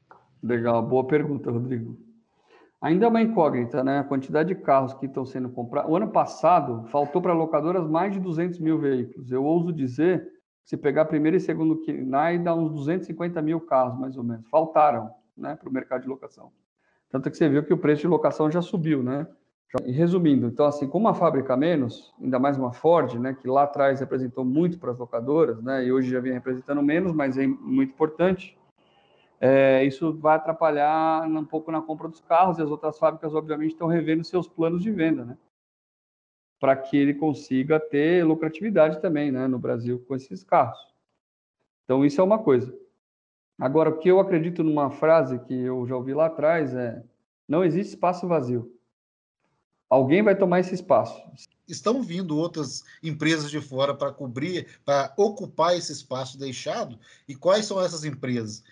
Legal, 0.43 0.83
boa 0.85 1.07
pergunta, 1.07 1.51
Rodrigo. 1.51 1.97
Ainda 2.81 3.07
é 3.07 3.09
uma 3.09 3.23
incógnita, 3.23 3.85
né? 3.85 4.01
A 4.01 4.05
quantidade 4.05 4.49
de 4.49 4.61
carros 4.61 4.93
que 4.95 5.07
estão 5.07 5.25
sendo 5.25 5.49
comprados. 5.49 5.89
O 5.89 5.97
ano 5.97 6.09
passado, 6.09 6.85
faltou 6.89 7.23
para 7.23 7.33
locadoras 7.33 7.89
mais 7.89 8.13
de 8.13 8.19
200 8.19 8.59
mil 8.59 8.77
veículos. 8.77 9.31
Eu 9.31 9.45
ouso 9.45 9.73
dizer 9.73 10.29
se 10.65 10.77
pegar 10.77 11.05
primeiro 11.07 11.37
e 11.37 11.41
segundo 11.41 11.83
KNAI, 11.83 12.39
dá 12.39 12.55
uns 12.55 12.71
250 12.73 13.43
mil 13.43 13.61
carros, 13.61 13.99
mais 13.99 14.17
ou 14.17 14.25
menos. 14.25 14.49
Faltaram 14.49 15.11
né, 15.37 15.57
para 15.57 15.69
o 15.69 15.73
mercado 15.73 16.03
de 16.03 16.09
locação. 16.09 16.53
Tanto 17.11 17.31
que 17.31 17.37
você 17.37 17.49
viu 17.49 17.65
que 17.65 17.75
o 17.75 17.79
preço 17.79 18.03
de 18.03 18.09
locação 18.09 18.51
já 18.51 18.63
subiu, 18.63 19.03
né? 19.03 19.27
E 19.87 19.91
resumindo, 19.91 20.49
então, 20.49 20.67
assim, 20.67 20.87
com 20.87 20.99
uma 20.99 21.15
fábrica 21.15 21.57
menos, 21.57 22.13
ainda 22.21 22.39
mais 22.39 22.59
uma 22.59 22.73
Ford, 22.73 23.15
né, 23.15 23.33
que 23.33 23.49
lá 23.49 23.63
atrás 23.63 24.01
representou 24.01 24.45
muito 24.45 24.79
para 24.79 24.91
as 24.91 24.99
locadoras, 24.99 25.63
né, 25.63 25.87
e 25.87 25.91
hoje 25.91 26.11
já 26.11 26.21
vem 26.21 26.35
representando 26.35 26.83
menos, 26.83 27.11
mas 27.15 27.39
é 27.39 27.47
muito 27.47 27.91
importante, 27.91 28.59
é, 29.41 29.83
isso 29.83 30.13
vai 30.19 30.37
atrapalhar 30.37 31.27
um 31.27 31.45
pouco 31.47 31.73
na 31.73 31.81
compra 31.81 32.07
dos 32.07 32.21
carros, 32.21 32.59
e 32.59 32.63
as 32.63 32.71
outras 32.71 32.99
fábricas, 32.99 33.35
obviamente, 33.35 33.73
estão 33.73 33.87
revendo 33.87 34.23
seus 34.23 34.47
planos 34.47 34.83
de 34.83 34.91
venda, 34.91 35.25
né? 35.25 35.39
Para 36.63 36.77
que 36.77 36.97
ele 36.97 37.15
consiga 37.15 37.81
ter 37.81 38.25
lucratividade 38.25 39.03
também 39.03 39.33
né, 39.33 39.49
no 39.49 39.59
Brasil 39.59 39.99
com 40.07 40.15
esses 40.15 40.45
carros. 40.45 40.79
Então, 41.85 42.07
isso 42.07 42.21
é 42.21 42.25
uma 42.25 42.39
coisa. 42.39 42.73
Agora, 43.59 43.91
o 43.91 43.99
que 43.99 44.09
eu 44.09 44.21
acredito 44.21 44.63
numa 44.63 44.89
frase 44.89 45.41
que 45.41 45.53
eu 45.53 45.85
já 45.89 45.97
ouvi 45.97 46.15
lá 46.15 46.27
atrás 46.27 46.73
é: 46.73 47.03
não 47.49 47.65
existe 47.65 47.95
espaço 47.95 48.29
vazio. 48.29 48.73
Alguém 49.91 50.23
vai 50.23 50.37
tomar 50.37 50.61
esse 50.61 50.73
espaço. 50.73 51.21
Estão 51.67 52.01
vindo 52.01 52.39
outras 52.39 52.85
empresas 53.03 53.51
de 53.51 53.61
fora 53.61 53.93
para 53.93 54.13
cobrir, 54.13 54.79
para 54.85 55.13
ocupar 55.17 55.77
esse 55.77 55.91
espaço 55.91 56.39
deixado? 56.39 56.97
E 57.27 57.35
quais 57.35 57.67
são 57.67 57.81
essas 57.81 58.05
empresas? 58.05 58.63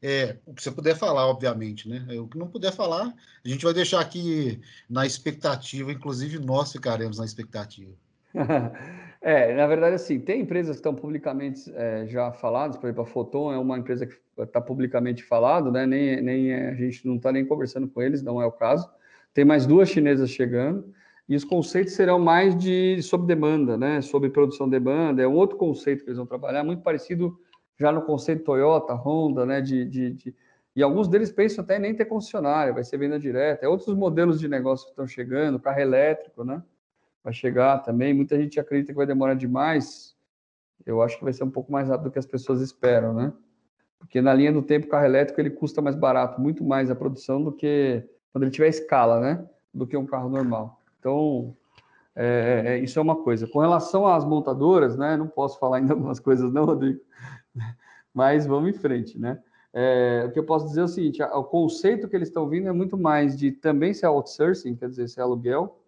É, 0.00 0.36
o 0.46 0.54
que 0.54 0.62
você 0.62 0.70
puder 0.70 0.96
falar, 0.96 1.26
obviamente, 1.26 1.88
né? 1.88 2.06
O 2.20 2.28
que 2.28 2.38
não 2.38 2.46
puder 2.46 2.72
falar, 2.72 3.12
a 3.44 3.48
gente 3.48 3.64
vai 3.64 3.74
deixar 3.74 4.00
aqui 4.00 4.60
na 4.88 5.04
expectativa, 5.04 5.90
inclusive 5.90 6.38
nós 6.38 6.70
ficaremos 6.70 7.18
na 7.18 7.24
expectativa. 7.24 7.92
é, 9.20 9.54
na 9.56 9.66
verdade, 9.66 9.96
assim, 9.96 10.20
tem 10.20 10.42
empresas 10.42 10.76
que 10.76 10.80
estão 10.80 10.94
publicamente 10.94 11.72
é, 11.74 12.06
já 12.06 12.30
faladas, 12.30 12.76
por 12.76 12.86
exemplo, 12.86 13.02
a 13.02 13.06
Foton 13.06 13.52
é 13.52 13.58
uma 13.58 13.76
empresa 13.76 14.06
que 14.06 14.14
está 14.40 14.60
publicamente 14.60 15.24
falado, 15.24 15.72
né? 15.72 15.84
Nem, 15.84 16.22
nem 16.22 16.54
a 16.54 16.74
gente 16.74 17.04
não 17.04 17.16
está 17.16 17.32
nem 17.32 17.44
conversando 17.44 17.88
com 17.88 18.00
eles, 18.00 18.22
não 18.22 18.40
é 18.40 18.46
o 18.46 18.52
caso. 18.52 18.88
Tem 19.34 19.44
mais 19.44 19.66
duas 19.66 19.88
chinesas 19.88 20.30
chegando 20.30 20.94
e 21.28 21.34
os 21.34 21.44
conceitos 21.44 21.94
serão 21.94 22.18
mais 22.18 22.56
de 22.56 23.02
sob 23.02 23.26
demanda, 23.26 23.76
né? 23.76 24.00
Sobre 24.00 24.30
produção 24.30 24.66
de 24.66 24.78
demanda, 24.78 25.22
é 25.22 25.26
um 25.26 25.34
outro 25.34 25.56
conceito 25.56 26.04
que 26.04 26.10
eles 26.10 26.18
vão 26.18 26.26
trabalhar, 26.26 26.62
muito 26.62 26.82
parecido 26.82 27.38
já 27.78 27.92
no 27.92 28.02
conceito 28.02 28.44
Toyota, 28.44 28.92
Honda, 28.94 29.46
né, 29.46 29.60
de, 29.60 29.84
de, 29.84 30.12
de, 30.12 30.34
E 30.74 30.82
alguns 30.82 31.08
deles 31.08 31.30
pensam 31.30 31.62
até 31.62 31.76
em 31.76 31.80
nem 31.80 31.94
ter 31.94 32.06
concessionária, 32.06 32.72
vai 32.72 32.82
ser 32.82 32.98
venda 32.98 33.18
direta. 33.18 33.64
É 33.64 33.68
outros 33.68 33.94
modelos 33.94 34.40
de 34.40 34.48
negócio 34.48 34.88
estão 34.88 35.06
chegando, 35.06 35.60
carro 35.60 35.80
elétrico, 35.80 36.44
né? 36.44 36.62
Vai 37.22 37.32
chegar 37.32 37.78
também. 37.78 38.12
Muita 38.12 38.36
gente 38.36 38.58
acredita 38.58 38.92
que 38.92 38.96
vai 38.96 39.06
demorar 39.06 39.34
demais. 39.34 40.16
Eu 40.84 41.02
acho 41.02 41.18
que 41.18 41.24
vai 41.24 41.32
ser 41.32 41.44
um 41.44 41.50
pouco 41.50 41.70
mais 41.70 41.88
rápido 41.88 42.04
do 42.04 42.10
que 42.10 42.18
as 42.18 42.26
pessoas 42.26 42.60
esperam, 42.60 43.14
né? 43.14 43.32
Porque 43.98 44.20
na 44.20 44.32
linha 44.32 44.52
do 44.52 44.62
tempo, 44.62 44.86
o 44.86 44.90
carro 44.90 45.04
elétrico 45.04 45.40
ele 45.40 45.50
custa 45.50 45.82
mais 45.82 45.96
barato, 45.96 46.40
muito 46.40 46.64
mais 46.64 46.90
a 46.90 46.94
produção 46.94 47.42
do 47.42 47.52
que 47.52 48.02
quando 48.32 48.44
ele 48.44 48.50
tiver 48.50 48.68
escala, 48.68 49.20
né? 49.20 49.44
Do 49.72 49.86
que 49.86 49.96
um 49.96 50.06
carro 50.06 50.28
normal. 50.28 50.80
Então, 50.98 51.56
é, 52.14 52.62
é, 52.66 52.78
isso 52.78 52.98
é 52.98 53.02
uma 53.02 53.16
coisa. 53.16 53.46
Com 53.46 53.60
relação 53.60 54.06
às 54.06 54.24
montadoras, 54.24 54.96
né? 54.96 55.16
Não 55.16 55.28
posso 55.28 55.58
falar 55.58 55.78
ainda 55.78 55.92
algumas 55.94 56.18
coisas, 56.18 56.52
não, 56.52 56.64
Rodrigo. 56.64 57.00
Mas 58.14 58.46
vamos 58.46 58.70
em 58.70 58.72
frente, 58.72 59.18
né? 59.18 59.42
É, 59.72 60.24
o 60.26 60.32
que 60.32 60.38
eu 60.38 60.44
posso 60.44 60.66
dizer 60.66 60.80
é 60.80 60.84
o 60.84 60.88
seguinte: 60.88 61.22
o 61.22 61.44
conceito 61.44 62.08
que 62.08 62.16
eles 62.16 62.28
estão 62.28 62.48
vindo 62.48 62.68
é 62.68 62.72
muito 62.72 62.96
mais 62.96 63.36
de 63.36 63.52
também 63.52 63.92
ser 63.92 64.06
outsourcing, 64.06 64.74
quer 64.74 64.88
dizer, 64.88 65.08
ser 65.08 65.20
aluguel. 65.20 65.80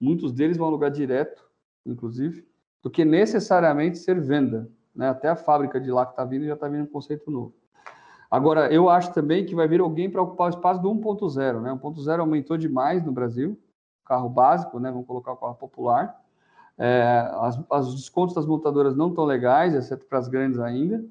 Muitos 0.00 0.32
deles 0.32 0.56
vão 0.56 0.68
alugar 0.68 0.90
direto, 0.90 1.44
inclusive, 1.84 2.46
do 2.82 2.90
que 2.90 3.04
necessariamente 3.04 3.98
ser 3.98 4.20
venda. 4.20 4.70
Né? 4.94 5.08
Até 5.08 5.28
a 5.28 5.36
fábrica 5.36 5.80
de 5.80 5.90
lá 5.90 6.06
que 6.06 6.12
está 6.12 6.24
vindo 6.24 6.46
já 6.46 6.54
está 6.54 6.68
vindo 6.68 6.84
um 6.84 6.86
conceito 6.86 7.30
novo. 7.30 7.54
Agora, 8.30 8.72
eu 8.72 8.88
acho 8.88 9.12
também 9.12 9.46
que 9.46 9.54
vai 9.54 9.66
vir 9.66 9.80
alguém 9.80 10.10
para 10.10 10.22
ocupar 10.22 10.48
o 10.48 10.50
espaço 10.50 10.82
do 10.82 10.90
1.0. 10.90 11.60
Né? 11.60 11.70
1.0 11.70 12.20
aumentou 12.20 12.56
demais 12.56 13.04
no 13.04 13.10
Brasil, 13.10 13.58
carro 14.04 14.28
básico, 14.28 14.78
né? 14.78 14.90
vamos 14.90 15.06
colocar 15.06 15.32
o 15.32 15.36
carro 15.36 15.54
popular. 15.54 16.20
É, 16.78 17.28
as, 17.40 17.58
os 17.86 17.94
descontos 17.96 18.34
das 18.34 18.46
montadoras 18.46 18.96
não 18.96 19.08
estão 19.08 19.24
legais, 19.24 19.74
exceto 19.74 20.06
para 20.06 20.18
as 20.18 20.28
grandes 20.28 20.60
ainda. 20.60 21.04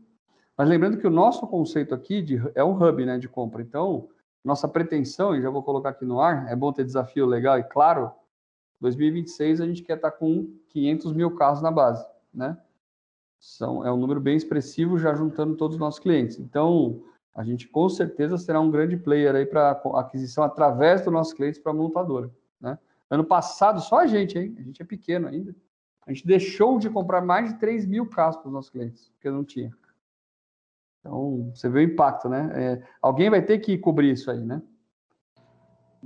Mas 0.57 0.69
lembrando 0.69 0.97
que 0.97 1.05
o 1.05 1.11
nosso 1.11 1.45
conceito 1.45 1.93
aqui 1.93 2.21
de, 2.21 2.41
é 2.55 2.63
um 2.63 2.81
hub 2.81 3.05
né, 3.05 3.19
de 3.19 3.27
compra. 3.27 3.61
Então, 3.61 4.07
nossa 4.43 4.67
pretensão, 4.67 5.35
e 5.35 5.41
já 5.41 5.49
vou 5.49 5.61
colocar 5.61 5.89
aqui 5.89 6.05
no 6.05 6.21
ar, 6.21 6.49
é 6.49 6.55
bom 6.55 6.71
ter 6.71 6.85
desafio 6.85 7.25
legal 7.25 7.59
e 7.59 7.63
claro, 7.63 8.11
2026 8.79 9.61
a 9.61 9.65
gente 9.65 9.83
quer 9.83 9.97
estar 9.97 10.11
com 10.11 10.49
500 10.69 11.13
mil 11.13 11.35
carros 11.35 11.61
na 11.61 11.69
base, 11.69 12.05
né? 12.33 12.57
São, 13.39 13.85
é 13.85 13.91
um 13.91 13.97
número 13.97 14.19
bem 14.19 14.35
expressivo, 14.35 14.97
já 14.97 15.13
juntando 15.13 15.55
todos 15.55 15.75
os 15.75 15.79
nossos 15.79 15.99
clientes. 15.99 16.39
Então, 16.39 17.03
a 17.35 17.43
gente 17.43 17.67
com 17.67 17.87
certeza 17.87 18.37
será 18.37 18.59
um 18.59 18.71
grande 18.71 18.97
player 18.97 19.35
aí 19.35 19.45
para 19.45 19.71
aquisição 19.95 20.43
através 20.43 21.01
dos 21.01 21.13
nossos 21.13 21.33
clientes 21.33 21.59
para 21.59 21.71
a 21.71 21.75
montadora, 21.75 22.31
né? 22.59 22.79
Ano 23.09 23.23
passado, 23.23 23.79
só 23.81 23.99
a 23.99 24.07
gente, 24.07 24.37
hein? 24.37 24.55
A 24.59 24.61
gente 24.61 24.81
é 24.81 24.85
pequeno 24.85 25.27
ainda. 25.27 25.55
A 26.05 26.13
gente 26.13 26.25
deixou 26.25 26.79
de 26.79 26.89
comprar 26.89 27.21
mais 27.21 27.53
de 27.53 27.59
3 27.59 27.85
mil 27.85 28.05
carros 28.05 28.37
para 28.37 28.47
os 28.47 28.53
nossos 28.53 28.69
clientes, 28.69 29.09
porque 29.09 29.29
não 29.29 29.43
tinha. 29.43 29.71
Então, 30.99 31.51
você 31.53 31.69
vê 31.69 31.79
o 31.79 31.83
impacto, 31.83 32.27
né? 32.27 32.51
É, 32.53 32.87
alguém 33.01 33.29
vai 33.29 33.41
ter 33.41 33.59
que 33.59 33.77
cobrir 33.77 34.11
isso 34.11 34.29
aí, 34.29 34.43
né? 34.43 34.61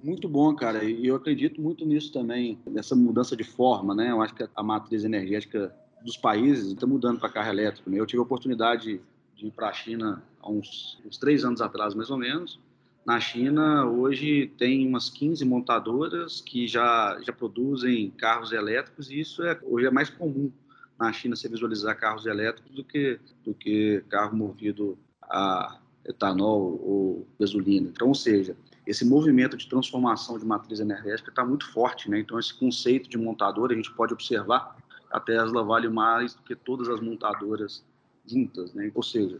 Muito 0.01 0.27
bom, 0.27 0.55
cara. 0.55 0.83
E 0.83 1.05
eu 1.05 1.15
acredito 1.15 1.61
muito 1.61 1.85
nisso 1.85 2.11
também, 2.11 2.59
nessa 2.65 2.95
mudança 2.95 3.35
de 3.35 3.43
forma, 3.43 3.93
né? 3.93 4.11
Eu 4.11 4.21
acho 4.21 4.33
que 4.33 4.47
a 4.55 4.63
matriz 4.63 5.03
energética 5.03 5.75
dos 6.03 6.17
países 6.17 6.71
está 6.71 6.87
mudando 6.87 7.19
para 7.19 7.29
carro 7.29 7.49
elétrico. 7.49 7.89
Né? 7.89 7.99
Eu 7.99 8.05
tive 8.05 8.19
a 8.19 8.23
oportunidade 8.23 9.01
de 9.35 9.47
ir 9.47 9.51
para 9.51 9.69
a 9.69 9.73
China 9.73 10.23
há 10.39 10.49
uns, 10.49 10.99
uns, 11.05 11.17
três 11.17 11.43
anos 11.43 11.61
atrás, 11.61 11.93
mais 11.93 12.09
ou 12.09 12.17
menos. 12.17 12.59
Na 13.05 13.19
China, 13.19 13.85
hoje, 13.85 14.53
tem 14.57 14.87
umas 14.87 15.09
15 15.09 15.43
montadoras 15.43 16.39
que 16.39 16.67
já, 16.67 17.19
já 17.21 17.33
produzem 17.33 18.11
carros 18.11 18.51
elétricos 18.51 19.09
e 19.09 19.19
isso 19.19 19.43
é, 19.43 19.59
hoje 19.63 19.87
é 19.87 19.91
mais 19.91 20.09
comum 20.09 20.51
na 20.99 21.11
China 21.11 21.35
se 21.35 21.47
visualizar 21.47 21.97
carros 21.97 22.27
elétricos 22.27 22.71
do 22.71 22.83
que, 22.83 23.19
do 23.43 23.55
que 23.55 24.03
carro 24.07 24.37
movido 24.37 24.97
a 25.23 25.79
etanol 26.05 26.79
ou 26.83 27.27
gasolina. 27.39 27.89
Então, 27.89 28.09
ou 28.09 28.15
seja, 28.15 28.55
esse 28.85 29.03
movimento 29.03 29.57
de 29.57 29.67
transformação 29.67 30.37
de 30.37 30.45
matriz 30.45 30.79
energética 30.79 31.29
está 31.29 31.43
muito 31.43 31.71
forte, 31.71 32.09
né? 32.09 32.19
Então, 32.19 32.39
esse 32.39 32.53
conceito 32.53 33.09
de 33.09 33.17
montadora, 33.17 33.73
a 33.73 33.75
gente 33.75 33.91
pode 33.93 34.13
observar, 34.13 34.77
a 35.11 35.19
Tesla 35.19 35.63
vale 35.63 35.89
mais 35.89 36.35
do 36.35 36.41
que 36.43 36.55
todas 36.55 36.87
as 36.87 36.99
montadoras 36.99 37.83
juntas, 38.25 38.73
né? 38.73 38.91
Ou 38.93 39.03
seja, 39.03 39.39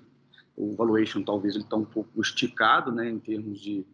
o 0.55 0.75
valuation 0.75 1.23
talvez 1.23 1.55
ele 1.55 1.63
está 1.63 1.75
um 1.75 1.85
pouco 1.85 2.21
esticado, 2.21 2.91
né, 2.91 3.09
em 3.09 3.19
termos 3.19 3.61
de 3.61 3.85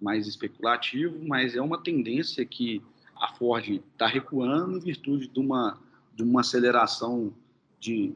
mais 0.00 0.26
especulativo, 0.26 1.18
mas 1.26 1.56
é 1.56 1.60
uma 1.60 1.82
tendência 1.82 2.44
que 2.44 2.82
a 3.16 3.28
Ford 3.28 3.82
está 3.92 4.06
recuando 4.06 4.76
em 4.76 4.80
virtude 4.80 5.28
de 5.28 5.40
uma 5.40 5.78
de 6.14 6.22
uma 6.22 6.40
aceleração 6.40 7.34
de 7.78 8.14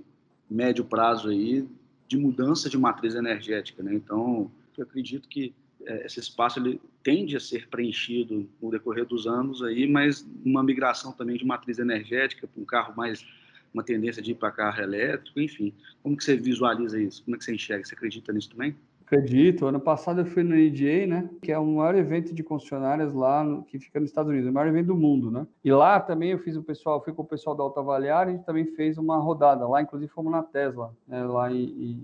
médio 0.49 0.85
prazo 0.85 1.29
aí 1.29 1.69
de 2.09 2.17
mudança 2.17 2.69
de 2.69 2.79
matriz 2.79 3.15
energética, 3.15 3.83
né? 3.83 3.95
Então, 3.95 4.51
eu 4.77 4.85
acredito 4.85 5.29
que 5.29 5.55
é, 5.85 6.07
esse 6.07 6.19
espaço 6.19 6.59
ele 6.59 6.81
tende 7.03 7.37
a 7.37 7.41
ser 7.41 7.69
preenchido 7.69 8.49
no 8.61 8.71
decorrer 8.71 9.07
dos 9.07 9.27
anos 9.27 9.63
aí, 9.63 9.87
mas 9.87 10.27
uma 10.45 10.63
migração 10.63 11.13
também 11.13 11.37
de 11.37 11.45
matriz 11.45 11.79
energética 11.79 12.49
para 12.49 12.61
um 12.61 12.65
carro 12.65 12.97
mais 12.97 13.25
uma 13.73 13.83
tendência 13.83 14.23
de 14.23 14.33
ir 14.33 14.35
para 14.35 14.51
carro 14.51 14.83
elétrico, 14.83 15.41
enfim. 15.41 15.75
Como 16.03 16.17
que 16.17 16.25
você 16.25 16.37
visualiza 16.37 17.01
isso? 17.01 17.23
Como 17.25 17.37
é 17.37 17.39
que 17.39 17.45
você 17.45 17.55
enxerga? 17.55 17.85
Você 17.85 17.95
acredita 17.95 18.33
nisso 18.33 18.51
também? 18.51 18.77
Acredito. 19.11 19.67
Ano 19.67 19.81
passado 19.81 20.21
eu 20.21 20.25
fui 20.25 20.45
no 20.45 20.55
EDA, 20.55 21.05
né? 21.05 21.29
Que 21.43 21.51
é 21.51 21.59
o 21.59 21.67
maior 21.67 21.97
evento 21.97 22.33
de 22.33 22.45
concessionárias 22.45 23.13
lá 23.13 23.43
no, 23.43 23.65
que 23.65 23.77
fica 23.77 23.99
nos 23.99 24.09
Estados 24.09 24.31
Unidos, 24.31 24.49
o 24.49 24.53
maior 24.53 24.69
evento 24.69 24.87
do 24.87 24.95
mundo, 24.95 25.33
né? 25.33 25.49
E 25.65 25.73
lá 25.73 25.99
também 25.99 26.31
eu 26.31 26.39
fiz 26.39 26.55
o 26.57 26.63
pessoal, 26.63 27.03
fui 27.03 27.13
com 27.13 27.23
o 27.23 27.27
pessoal 27.27 27.57
da 27.57 27.65
Alta 27.65 27.81
Avaliar 27.81 28.29
e 28.29 28.31
a 28.31 28.33
gente 28.35 28.45
também 28.45 28.67
fez 28.67 28.99
uma 28.99 29.19
rodada 29.19 29.67
lá, 29.67 29.83
inclusive 29.83 30.13
fomos 30.13 30.31
na 30.31 30.45
Tesla, 30.45 30.95
né? 31.09 31.25
Lá 31.25 31.51
e, 31.51 31.61
e 31.61 31.97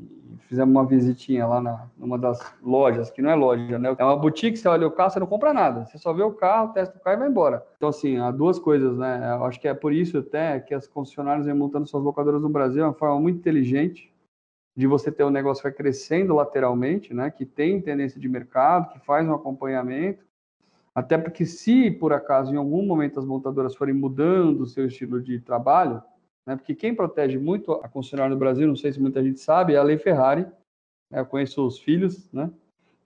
fizemos 0.48 0.74
uma 0.74 0.84
visitinha 0.84 1.46
lá 1.46 1.60
na 1.60 1.86
numa 1.96 2.18
das 2.18 2.40
lojas, 2.60 3.08
que 3.08 3.22
não 3.22 3.30
é 3.30 3.36
loja, 3.36 3.78
né? 3.78 3.94
É 3.96 4.04
uma 4.04 4.16
boutique, 4.16 4.58
você 4.58 4.66
olha 4.66 4.88
o 4.88 4.90
carro, 4.90 5.10
você 5.10 5.20
não 5.20 5.28
compra 5.28 5.54
nada. 5.54 5.86
Você 5.86 5.98
só 5.98 6.12
vê 6.12 6.24
o 6.24 6.32
carro, 6.32 6.72
testa 6.72 6.98
o 6.98 7.00
carro 7.00 7.18
e 7.18 7.20
vai 7.20 7.28
embora. 7.28 7.64
Então, 7.76 7.88
assim, 7.88 8.18
há 8.18 8.32
duas 8.32 8.58
coisas, 8.58 8.98
né? 8.98 9.36
Eu 9.38 9.44
acho 9.44 9.60
que 9.60 9.68
é 9.68 9.74
por 9.74 9.92
isso 9.92 10.18
até 10.18 10.58
que 10.58 10.74
as 10.74 10.88
concessionárias 10.88 11.46
vêm 11.46 11.54
montando 11.54 11.86
suas 11.86 12.02
locadoras 12.02 12.42
no 12.42 12.48
Brasil 12.48 12.82
de 12.82 12.82
uma 12.82 12.94
forma 12.94 13.20
muito 13.20 13.38
inteligente, 13.38 14.12
de 14.76 14.86
você 14.86 15.10
ter 15.10 15.24
um 15.24 15.30
negócio 15.30 15.62
que 15.62 15.68
vai 15.68 15.76
crescendo 15.76 16.34
lateralmente, 16.34 17.14
né, 17.14 17.30
que 17.30 17.46
tem 17.46 17.80
tendência 17.80 18.20
de 18.20 18.28
mercado, 18.28 18.92
que 18.92 19.00
faz 19.00 19.26
um 19.26 19.32
acompanhamento, 19.32 20.22
até 20.94 21.16
porque 21.16 21.46
se 21.46 21.90
por 21.90 22.12
acaso 22.12 22.52
em 22.52 22.58
algum 22.58 22.84
momento 22.84 23.18
as 23.18 23.24
montadoras 23.24 23.74
forem 23.74 23.94
mudando 23.94 24.60
o 24.60 24.66
seu 24.66 24.86
estilo 24.86 25.22
de 25.22 25.40
trabalho, 25.40 26.02
né, 26.44 26.56
porque 26.56 26.74
quem 26.74 26.94
protege 26.94 27.38
muito 27.38 27.72
a 27.72 27.88
concessionária 27.88 28.34
no 28.34 28.38
Brasil, 28.38 28.68
não 28.68 28.76
sei 28.76 28.92
se 28.92 29.00
muita 29.00 29.24
gente 29.24 29.40
sabe, 29.40 29.72
é 29.72 29.78
a 29.78 29.82
Lei 29.82 29.96
Ferrari, 29.96 30.46
né, 31.10 31.20
eu 31.20 31.26
conheço 31.26 31.66
os 31.66 31.78
filhos, 31.78 32.30
né, 32.30 32.50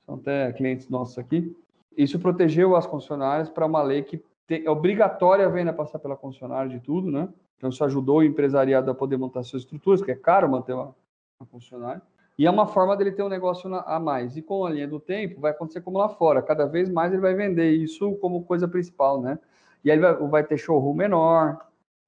são 0.04 0.16
até 0.16 0.52
clientes 0.52 0.88
nossos 0.88 1.18
aqui, 1.18 1.56
isso 1.96 2.18
protegeu 2.18 2.74
as 2.74 2.86
concessionárias 2.86 3.48
para 3.48 3.66
uma 3.66 3.82
lei 3.82 4.02
que 4.02 4.20
é 4.48 4.68
obrigatória 4.68 5.46
a 5.46 5.48
venda 5.48 5.72
passar 5.72 6.00
pela 6.00 6.16
concessionária 6.16 6.68
de 6.68 6.80
tudo, 6.80 7.12
né, 7.12 7.28
então 7.56 7.70
isso 7.70 7.84
ajudou 7.84 8.18
o 8.18 8.24
empresariado 8.24 8.90
a 8.90 8.94
poder 8.94 9.16
montar 9.16 9.44
suas 9.44 9.62
estruturas, 9.62 10.02
que 10.02 10.10
é 10.10 10.16
caro 10.16 10.50
manter 10.50 10.72
uma 10.72 10.96
funcionário. 11.46 12.02
E 12.38 12.46
é 12.46 12.50
uma 12.50 12.66
forma 12.66 12.96
dele 12.96 13.12
ter 13.12 13.22
um 13.22 13.28
negócio 13.28 13.72
a 13.74 14.00
mais. 14.00 14.36
E 14.36 14.42
com 14.42 14.64
a 14.64 14.70
linha 14.70 14.88
do 14.88 14.98
tempo, 14.98 15.40
vai 15.40 15.50
acontecer 15.50 15.80
como 15.82 15.98
lá 15.98 16.08
fora. 16.08 16.40
Cada 16.40 16.64
vez 16.64 16.88
mais 16.88 17.12
ele 17.12 17.20
vai 17.20 17.34
vender 17.34 17.70
isso 17.70 18.14
como 18.16 18.44
coisa 18.44 18.66
principal, 18.66 19.20
né? 19.20 19.38
E 19.84 19.90
aí 19.90 19.98
vai, 19.98 20.14
vai 20.14 20.44
ter 20.44 20.56
showroom 20.56 20.94
menor, 20.94 21.58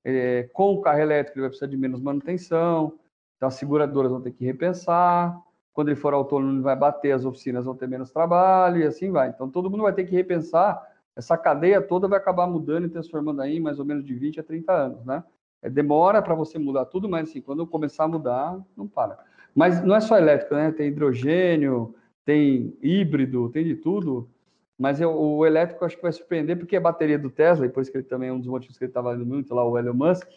é, 0.04 0.44
com 0.52 0.74
o 0.74 0.80
carro 0.80 1.00
elétrico 1.00 1.38
ele 1.38 1.42
vai 1.42 1.50
precisar 1.50 1.68
de 1.68 1.76
menos 1.76 2.00
manutenção, 2.00 2.98
então 3.36 3.48
as 3.48 3.54
seguradoras 3.54 4.10
vão 4.10 4.20
ter 4.20 4.32
que 4.32 4.44
repensar. 4.44 5.38
Quando 5.72 5.88
ele 5.88 5.96
for 5.96 6.12
autônomo, 6.12 6.52
ele 6.52 6.62
vai 6.62 6.76
bater, 6.76 7.12
as 7.12 7.24
oficinas 7.24 7.64
vão 7.64 7.74
ter 7.74 7.88
menos 7.88 8.10
trabalho 8.10 8.78
e 8.78 8.84
assim 8.84 9.10
vai. 9.10 9.28
Então 9.28 9.48
todo 9.48 9.70
mundo 9.70 9.82
vai 9.84 9.92
ter 9.92 10.04
que 10.04 10.14
repensar. 10.14 10.82
Essa 11.16 11.36
cadeia 11.36 11.80
toda 11.80 12.08
vai 12.08 12.18
acabar 12.18 12.46
mudando 12.46 12.86
e 12.86 12.90
transformando 12.90 13.40
aí 13.40 13.58
mais 13.58 13.78
ou 13.78 13.84
menos 13.84 14.04
de 14.04 14.14
20 14.14 14.40
a 14.40 14.42
30 14.42 14.72
anos, 14.72 15.04
né? 15.04 15.24
É, 15.62 15.70
demora 15.70 16.20
para 16.20 16.34
você 16.34 16.58
mudar 16.58 16.86
tudo, 16.86 17.08
mas 17.08 17.30
assim, 17.30 17.40
quando 17.40 17.66
começar 17.66 18.04
a 18.04 18.08
mudar, 18.08 18.60
não 18.76 18.88
para. 18.88 19.18
Mas 19.54 19.82
não 19.82 19.94
é 19.94 20.00
só 20.00 20.18
elétrico, 20.18 20.54
né? 20.54 20.72
Tem 20.72 20.88
hidrogênio, 20.88 21.94
tem 22.24 22.76
híbrido, 22.82 23.48
tem 23.50 23.64
de 23.64 23.76
tudo. 23.76 24.28
Mas 24.76 25.00
eu, 25.00 25.14
o 25.14 25.46
elétrico 25.46 25.84
acho 25.84 25.96
que 25.96 26.02
vai 26.02 26.10
surpreender, 26.10 26.58
porque 26.58 26.74
a 26.74 26.80
bateria 26.80 27.18
do 27.18 27.30
Tesla, 27.30 27.66
e 27.66 27.68
por 27.68 27.80
isso 27.82 27.92
que 27.92 27.98
ele 27.98 28.04
também 28.04 28.30
é 28.30 28.32
um 28.32 28.40
dos 28.40 28.48
motivos 28.48 28.76
que 28.76 28.84
ele 28.84 28.90
estava 28.90 29.14
indo 29.14 29.24
muito 29.24 29.54
lá, 29.54 29.64
o 29.64 29.78
Elon 29.78 29.94
Musk, 29.94 30.28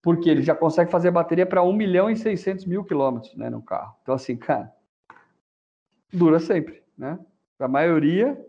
porque 0.00 0.30
ele 0.30 0.42
já 0.42 0.54
consegue 0.54 0.90
fazer 0.90 1.10
bateria 1.10 1.44
para 1.44 1.62
1 1.62 1.72
milhão 1.72 2.08
e 2.08 2.16
600 2.16 2.66
mil 2.66 2.84
quilômetros 2.84 3.34
né, 3.34 3.50
no 3.50 3.60
carro. 3.60 3.96
Então, 4.02 4.14
assim, 4.14 4.36
cara, 4.36 4.72
dura 6.12 6.38
sempre, 6.38 6.82
né? 6.96 7.18
Para 7.58 7.66
a 7.66 7.70
maioria, 7.70 8.40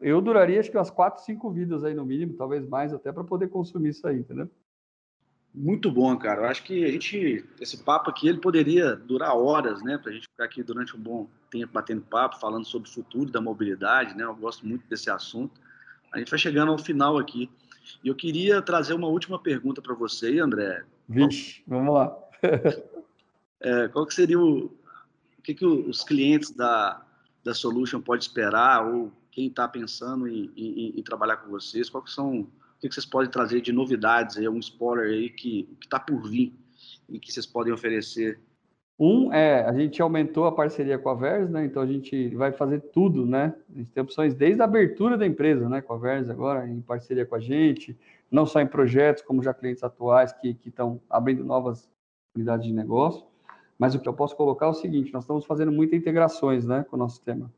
eu 0.00 0.20
duraria 0.20 0.58
acho 0.58 0.70
que 0.70 0.76
umas 0.76 0.90
4, 0.90 1.22
5 1.22 1.50
vidas 1.50 1.84
aí 1.84 1.94
no 1.94 2.04
mínimo, 2.04 2.34
talvez 2.34 2.66
mais 2.66 2.92
até 2.92 3.12
para 3.12 3.24
poder 3.24 3.48
consumir 3.48 3.90
isso 3.90 4.06
aí, 4.06 4.18
entendeu? 4.18 4.50
Muito 5.52 5.90
bom, 5.90 6.16
cara. 6.16 6.42
Eu 6.42 6.44
acho 6.46 6.62
que 6.62 6.84
a 6.84 6.90
gente, 6.90 7.44
esse 7.60 7.78
papo 7.78 8.10
aqui, 8.10 8.28
ele 8.28 8.38
poderia 8.38 8.94
durar 8.94 9.34
horas, 9.34 9.82
né? 9.82 9.98
Para 9.98 10.10
a 10.10 10.14
gente 10.14 10.28
ficar 10.28 10.44
aqui 10.44 10.62
durante 10.62 10.96
um 10.96 11.00
bom 11.00 11.28
tempo 11.50 11.72
batendo 11.72 12.02
papo, 12.02 12.38
falando 12.38 12.64
sobre 12.64 12.88
o 12.88 12.92
futuro 12.92 13.30
da 13.30 13.40
mobilidade, 13.40 14.16
né? 14.16 14.24
Eu 14.24 14.34
gosto 14.34 14.66
muito 14.66 14.86
desse 14.88 15.10
assunto. 15.10 15.60
A 16.12 16.18
gente 16.18 16.30
vai 16.30 16.38
chegando 16.38 16.70
ao 16.70 16.78
final 16.78 17.18
aqui. 17.18 17.50
E 18.04 18.08
eu 18.08 18.14
queria 18.14 18.62
trazer 18.62 18.94
uma 18.94 19.08
última 19.08 19.38
pergunta 19.38 19.82
para 19.82 19.94
você, 19.94 20.38
André. 20.38 20.84
Vixe, 21.08 21.62
vamos 21.66 21.94
lá. 21.94 22.16
é, 23.60 23.88
qual 23.88 24.06
que 24.06 24.14
seria 24.14 24.38
o, 24.38 24.66
o 24.66 25.42
que, 25.42 25.54
que 25.54 25.66
os 25.66 26.04
clientes 26.04 26.50
da, 26.50 27.04
da 27.42 27.54
Solution 27.54 28.00
pode 28.00 28.24
esperar 28.24 28.86
ou 28.86 29.12
quem 29.30 29.48
está 29.48 29.66
pensando 29.66 30.28
em, 30.28 30.50
em, 30.56 30.98
em, 30.98 31.02
trabalhar 31.02 31.38
com 31.38 31.50
vocês? 31.50 31.88
Quais 31.88 32.12
são, 32.12 32.46
o 32.86 32.88
que 32.88 32.94
vocês 32.94 33.06
podem 33.06 33.30
trazer 33.30 33.60
de 33.60 33.72
novidades 33.72 34.38
aí, 34.38 34.48
um 34.48 34.58
spoiler 34.58 35.06
aí 35.06 35.28
que 35.28 35.68
está 35.82 36.00
por 36.00 36.22
vir 36.28 36.54
e 37.08 37.18
que 37.18 37.32
vocês 37.32 37.46
podem 37.46 37.72
oferecer? 37.72 38.40
Um 38.98 39.32
é, 39.32 39.64
a 39.64 39.72
gente 39.72 40.00
aumentou 40.02 40.44
a 40.44 40.52
parceria 40.52 40.98
com 40.98 41.08
a 41.08 41.14
Vers, 41.14 41.48
né? 41.50 41.64
Então 41.64 41.82
a 41.82 41.86
gente 41.86 42.34
vai 42.34 42.52
fazer 42.52 42.80
tudo, 42.92 43.24
né? 43.24 43.54
A 43.74 43.78
gente 43.78 43.90
tem 43.90 44.02
opções 44.02 44.34
desde 44.34 44.60
a 44.60 44.64
abertura 44.64 45.16
da 45.16 45.26
empresa, 45.26 45.68
né? 45.68 45.80
Com 45.80 45.94
a 45.94 45.98
Vers 45.98 46.28
agora, 46.28 46.68
em 46.68 46.80
parceria 46.82 47.24
com 47.24 47.34
a 47.34 47.40
gente, 47.40 47.98
não 48.30 48.44
só 48.44 48.60
em 48.60 48.66
projetos, 48.66 49.22
como 49.22 49.42
já 49.42 49.54
clientes 49.54 49.82
atuais 49.82 50.32
que 50.32 50.56
estão 50.66 51.00
abrindo 51.08 51.44
novas 51.44 51.90
unidades 52.34 52.66
de 52.66 52.72
negócio. 52.72 53.26
Mas 53.78 53.94
o 53.94 53.98
que 53.98 54.08
eu 54.08 54.12
posso 54.12 54.36
colocar 54.36 54.66
é 54.66 54.68
o 54.68 54.74
seguinte: 54.74 55.12
nós 55.12 55.24
estamos 55.24 55.46
fazendo 55.46 55.72
muitas 55.72 55.98
integrações 55.98 56.66
né, 56.66 56.84
com 56.88 56.96
o 56.96 56.98
nosso 56.98 57.16
sistema. 57.16 57.50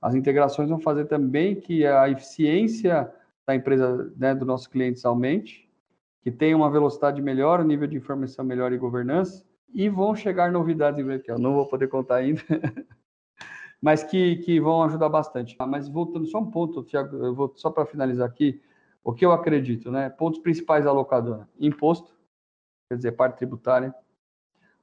As 0.00 0.14
integrações 0.14 0.68
vão 0.68 0.78
fazer 0.78 1.06
também 1.06 1.54
que 1.54 1.86
a 1.86 2.10
eficiência 2.10 3.10
da 3.46 3.54
empresa, 3.54 4.12
né, 4.16 4.34
dos 4.34 4.46
nossos 4.46 4.66
clientes 4.66 5.04
aumente, 5.04 5.68
que 6.22 6.30
tenha 6.30 6.56
uma 6.56 6.70
velocidade 6.70 7.20
melhor, 7.20 7.60
um 7.60 7.64
nível 7.64 7.88
de 7.88 7.96
informação 7.96 8.44
melhor 8.44 8.72
e 8.72 8.78
governança, 8.78 9.44
e 9.72 9.88
vão 9.88 10.14
chegar 10.14 10.52
novidades 10.52 11.00
em 11.00 11.04
breve, 11.04 11.24
que 11.24 11.30
eu 11.30 11.38
não 11.38 11.54
vou 11.54 11.66
poder 11.66 11.88
contar 11.88 12.16
ainda, 12.16 12.42
mas 13.80 14.04
que, 14.04 14.36
que 14.36 14.60
vão 14.60 14.82
ajudar 14.84 15.08
bastante. 15.08 15.56
Ah, 15.58 15.66
mas 15.66 15.88
voltando 15.88 16.26
só 16.26 16.38
um 16.38 16.50
ponto, 16.50 16.84
Tiago, 16.84 17.16
eu 17.16 17.34
vou 17.34 17.52
só 17.56 17.70
para 17.70 17.86
finalizar 17.86 18.28
aqui, 18.28 18.62
o 19.02 19.12
que 19.12 19.24
eu 19.24 19.32
acredito, 19.32 19.90
né? 19.90 20.08
Pontos 20.10 20.40
principais 20.40 20.84
da 20.84 20.92
locadora: 20.92 21.48
imposto, 21.58 22.14
quer 22.88 22.96
dizer, 22.96 23.12
parte 23.12 23.38
tributária, 23.38 23.92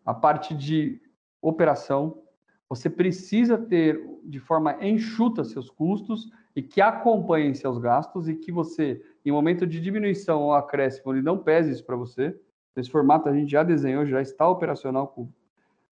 a 0.05 0.13
parte 0.13 0.53
de 0.53 1.01
operação, 1.41 2.21
você 2.69 2.89
precisa 2.89 3.57
ter 3.57 3.99
de 4.23 4.39
forma 4.39 4.77
enxuta 4.85 5.43
seus 5.43 5.71
custos 5.71 6.29
e 6.55 6.61
que 6.61 6.79
acompanhem 6.79 7.53
seus 7.55 7.79
gastos 7.79 8.29
e 8.29 8.35
que 8.35 8.51
você, 8.51 9.01
em 9.25 9.31
momento 9.31 9.65
de 9.65 9.81
diminuição 9.81 10.43
ou 10.43 10.53
acréscimo, 10.53 11.11
ele 11.11 11.23
não 11.23 11.37
pese 11.37 11.71
isso 11.71 11.83
para 11.83 11.95
você. 11.95 12.39
Esse 12.75 12.89
formato 12.89 13.27
a 13.27 13.33
gente 13.33 13.51
já 13.51 13.63
desenhou, 13.63 14.05
já 14.05 14.21
está 14.21 14.47
operacional 14.47 15.07
com 15.07 15.27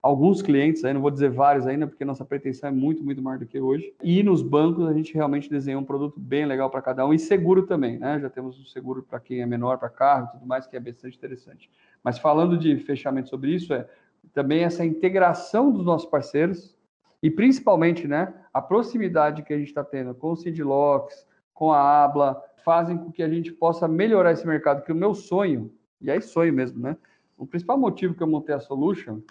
alguns 0.01 0.41
clientes, 0.41 0.85
aí 0.85 0.93
não 0.93 1.01
vou 1.01 1.11
dizer 1.11 1.29
vários 1.29 1.65
ainda, 1.67 1.87
porque 1.87 2.05
nossa 2.05 2.23
pretensão 2.23 2.69
é 2.69 2.71
muito, 2.71 3.03
muito 3.03 3.21
maior 3.21 3.39
do 3.39 3.45
que 3.45 3.59
hoje. 3.59 3.93
E 4.01 4.23
nos 4.23 4.41
bancos 4.41 4.87
a 4.87 4.93
gente 4.93 5.13
realmente 5.13 5.49
desenhou 5.49 5.81
um 5.81 5.85
produto 5.85 6.19
bem 6.19 6.45
legal 6.45 6.69
para 6.69 6.81
cada 6.81 7.05
um 7.05 7.13
e 7.13 7.19
seguro 7.19 7.65
também, 7.65 7.97
né? 7.97 8.19
Já 8.19 8.29
temos 8.29 8.59
um 8.59 8.65
seguro 8.65 9.03
para 9.03 9.19
quem 9.19 9.41
é 9.41 9.45
menor, 9.45 9.77
para 9.77 9.89
carro 9.89 10.27
e 10.27 10.31
tudo 10.33 10.45
mais, 10.45 10.67
que 10.67 10.77
é 10.77 10.79
bastante 10.79 11.17
interessante. 11.17 11.69
Mas 12.03 12.19
falando 12.19 12.57
de 12.57 12.77
fechamento 12.77 13.29
sobre 13.29 13.53
isso, 13.53 13.73
é 13.73 13.87
também 14.33 14.63
essa 14.63 14.85
integração 14.85 15.71
dos 15.71 15.85
nossos 15.85 16.09
parceiros 16.09 16.75
e 17.21 17.31
principalmente, 17.31 18.07
né, 18.07 18.33
a 18.53 18.61
proximidade 18.61 19.43
que 19.43 19.53
a 19.53 19.57
gente 19.57 19.69
está 19.69 19.83
tendo 19.83 20.13
com 20.13 20.31
o 20.31 20.35
Sidlocks, 20.35 21.25
com 21.53 21.71
a 21.71 22.03
Abla, 22.03 22.43
fazem 22.63 22.97
com 22.97 23.11
que 23.11 23.23
a 23.23 23.29
gente 23.29 23.51
possa 23.51 23.87
melhorar 23.87 24.31
esse 24.31 24.45
mercado, 24.45 24.83
que 24.83 24.91
o 24.91 24.95
meu 24.95 25.15
sonho, 25.15 25.73
e 25.99 26.11
aí 26.11 26.21
sonho 26.21 26.53
mesmo, 26.53 26.79
né? 26.79 26.97
O 27.37 27.45
principal 27.45 27.77
motivo 27.77 28.13
que 28.13 28.21
eu 28.21 28.27
montei 28.27 28.53
a 28.53 28.59
Solution 28.59 29.21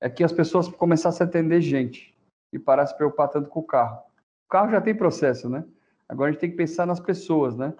é 0.00 0.08
que 0.08 0.22
as 0.22 0.32
pessoas 0.32 0.68
começassem 0.68 1.24
a 1.24 1.28
atender 1.28 1.60
gente 1.60 2.14
e 2.52 2.58
parar 2.58 2.84
de 2.84 2.90
se 2.90 2.96
preocupar 2.96 3.28
tanto 3.28 3.48
com 3.48 3.60
o 3.60 3.64
carro. 3.64 3.98
O 4.46 4.48
carro 4.48 4.70
já 4.70 4.80
tem 4.80 4.94
processo, 4.94 5.48
né? 5.48 5.64
Agora 6.08 6.28
a 6.28 6.32
gente 6.32 6.40
tem 6.40 6.50
que 6.50 6.56
pensar 6.56 6.86
nas 6.86 7.00
pessoas, 7.00 7.56
né? 7.56 7.74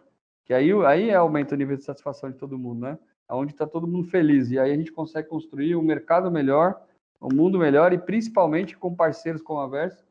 Que 0.44 0.52
aí, 0.52 0.72
aí 0.84 1.14
aumenta 1.14 1.54
o 1.54 1.58
nível 1.58 1.76
de 1.76 1.84
satisfação 1.84 2.30
de 2.30 2.36
todo 2.36 2.58
mundo, 2.58 2.80
né? 2.80 2.98
Onde 3.34 3.52
está 3.52 3.66
todo 3.66 3.86
mundo 3.86 4.08
feliz. 4.08 4.50
E 4.50 4.58
aí 4.58 4.72
a 4.72 4.76
gente 4.76 4.92
consegue 4.92 5.28
construir 5.28 5.76
um 5.76 5.82
mercado 5.82 6.30
melhor, 6.30 6.80
um 7.20 7.34
mundo 7.34 7.58
melhor 7.58 7.92
e 7.92 7.98
principalmente 7.98 8.76
com 8.76 8.94
parceiros 8.94 9.42
como 9.42 9.60
a 9.60 9.66
Verso, 9.66 10.04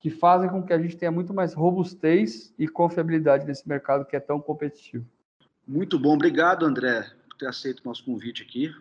que 0.00 0.10
fazem 0.10 0.48
com 0.48 0.62
que 0.62 0.72
a 0.72 0.78
gente 0.78 0.96
tenha 0.96 1.10
muito 1.10 1.32
mais 1.32 1.54
robustez 1.54 2.54
e 2.58 2.68
confiabilidade 2.68 3.46
nesse 3.46 3.68
mercado 3.68 4.04
que 4.04 4.16
é 4.16 4.20
tão 4.20 4.40
competitivo. 4.40 5.04
Muito 5.66 5.98
bom, 5.98 6.14
obrigado 6.14 6.64
André 6.64 7.04
por 7.28 7.36
ter 7.38 7.46
aceito 7.46 7.80
o 7.80 7.88
nosso 7.88 8.04
convite 8.04 8.42
aqui, 8.42 8.72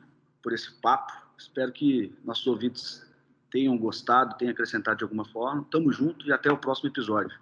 por 0.42 0.54
esse 0.54 0.72
papo. 0.82 1.14
Espero 1.38 1.72
que 1.72 2.14
nossos 2.24 2.46
ouvintes 2.48 3.06
tenham 3.52 3.78
gostado, 3.78 4.36
tenham 4.38 4.52
acrescentado 4.52 4.98
de 4.98 5.04
alguma 5.04 5.26
forma. 5.26 5.66
Tamo 5.72 5.92
junto 5.92 6.28
e 6.28 6.32
até 6.32 6.52
o 6.52 6.58
próximo 6.58 6.90
episódio. 6.90 7.38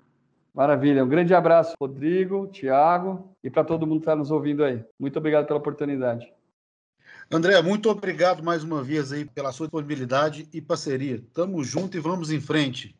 Maravilha. 0.53 1.03
Um 1.03 1.09
grande 1.09 1.33
abraço, 1.33 1.73
Rodrigo, 1.81 2.47
Tiago 2.47 3.35
e 3.43 3.49
para 3.49 3.63
todo 3.63 3.87
mundo 3.87 3.99
que 3.99 4.03
está 4.03 4.15
nos 4.15 4.29
ouvindo 4.29 4.63
aí. 4.63 4.83
Muito 4.99 5.17
obrigado 5.17 5.47
pela 5.47 5.59
oportunidade. 5.59 6.31
André, 7.33 7.59
muito 7.63 7.89
obrigado 7.89 8.43
mais 8.43 8.63
uma 8.63 8.83
vez 8.83 9.11
aí 9.11 9.25
pela 9.25 9.51
sua 9.51 9.65
disponibilidade 9.65 10.47
e 10.53 10.61
parceria. 10.61 11.19
Tamo 11.33 11.63
junto 11.63 11.97
e 11.97 11.99
vamos 11.99 12.29
em 12.29 12.39
frente. 12.39 12.95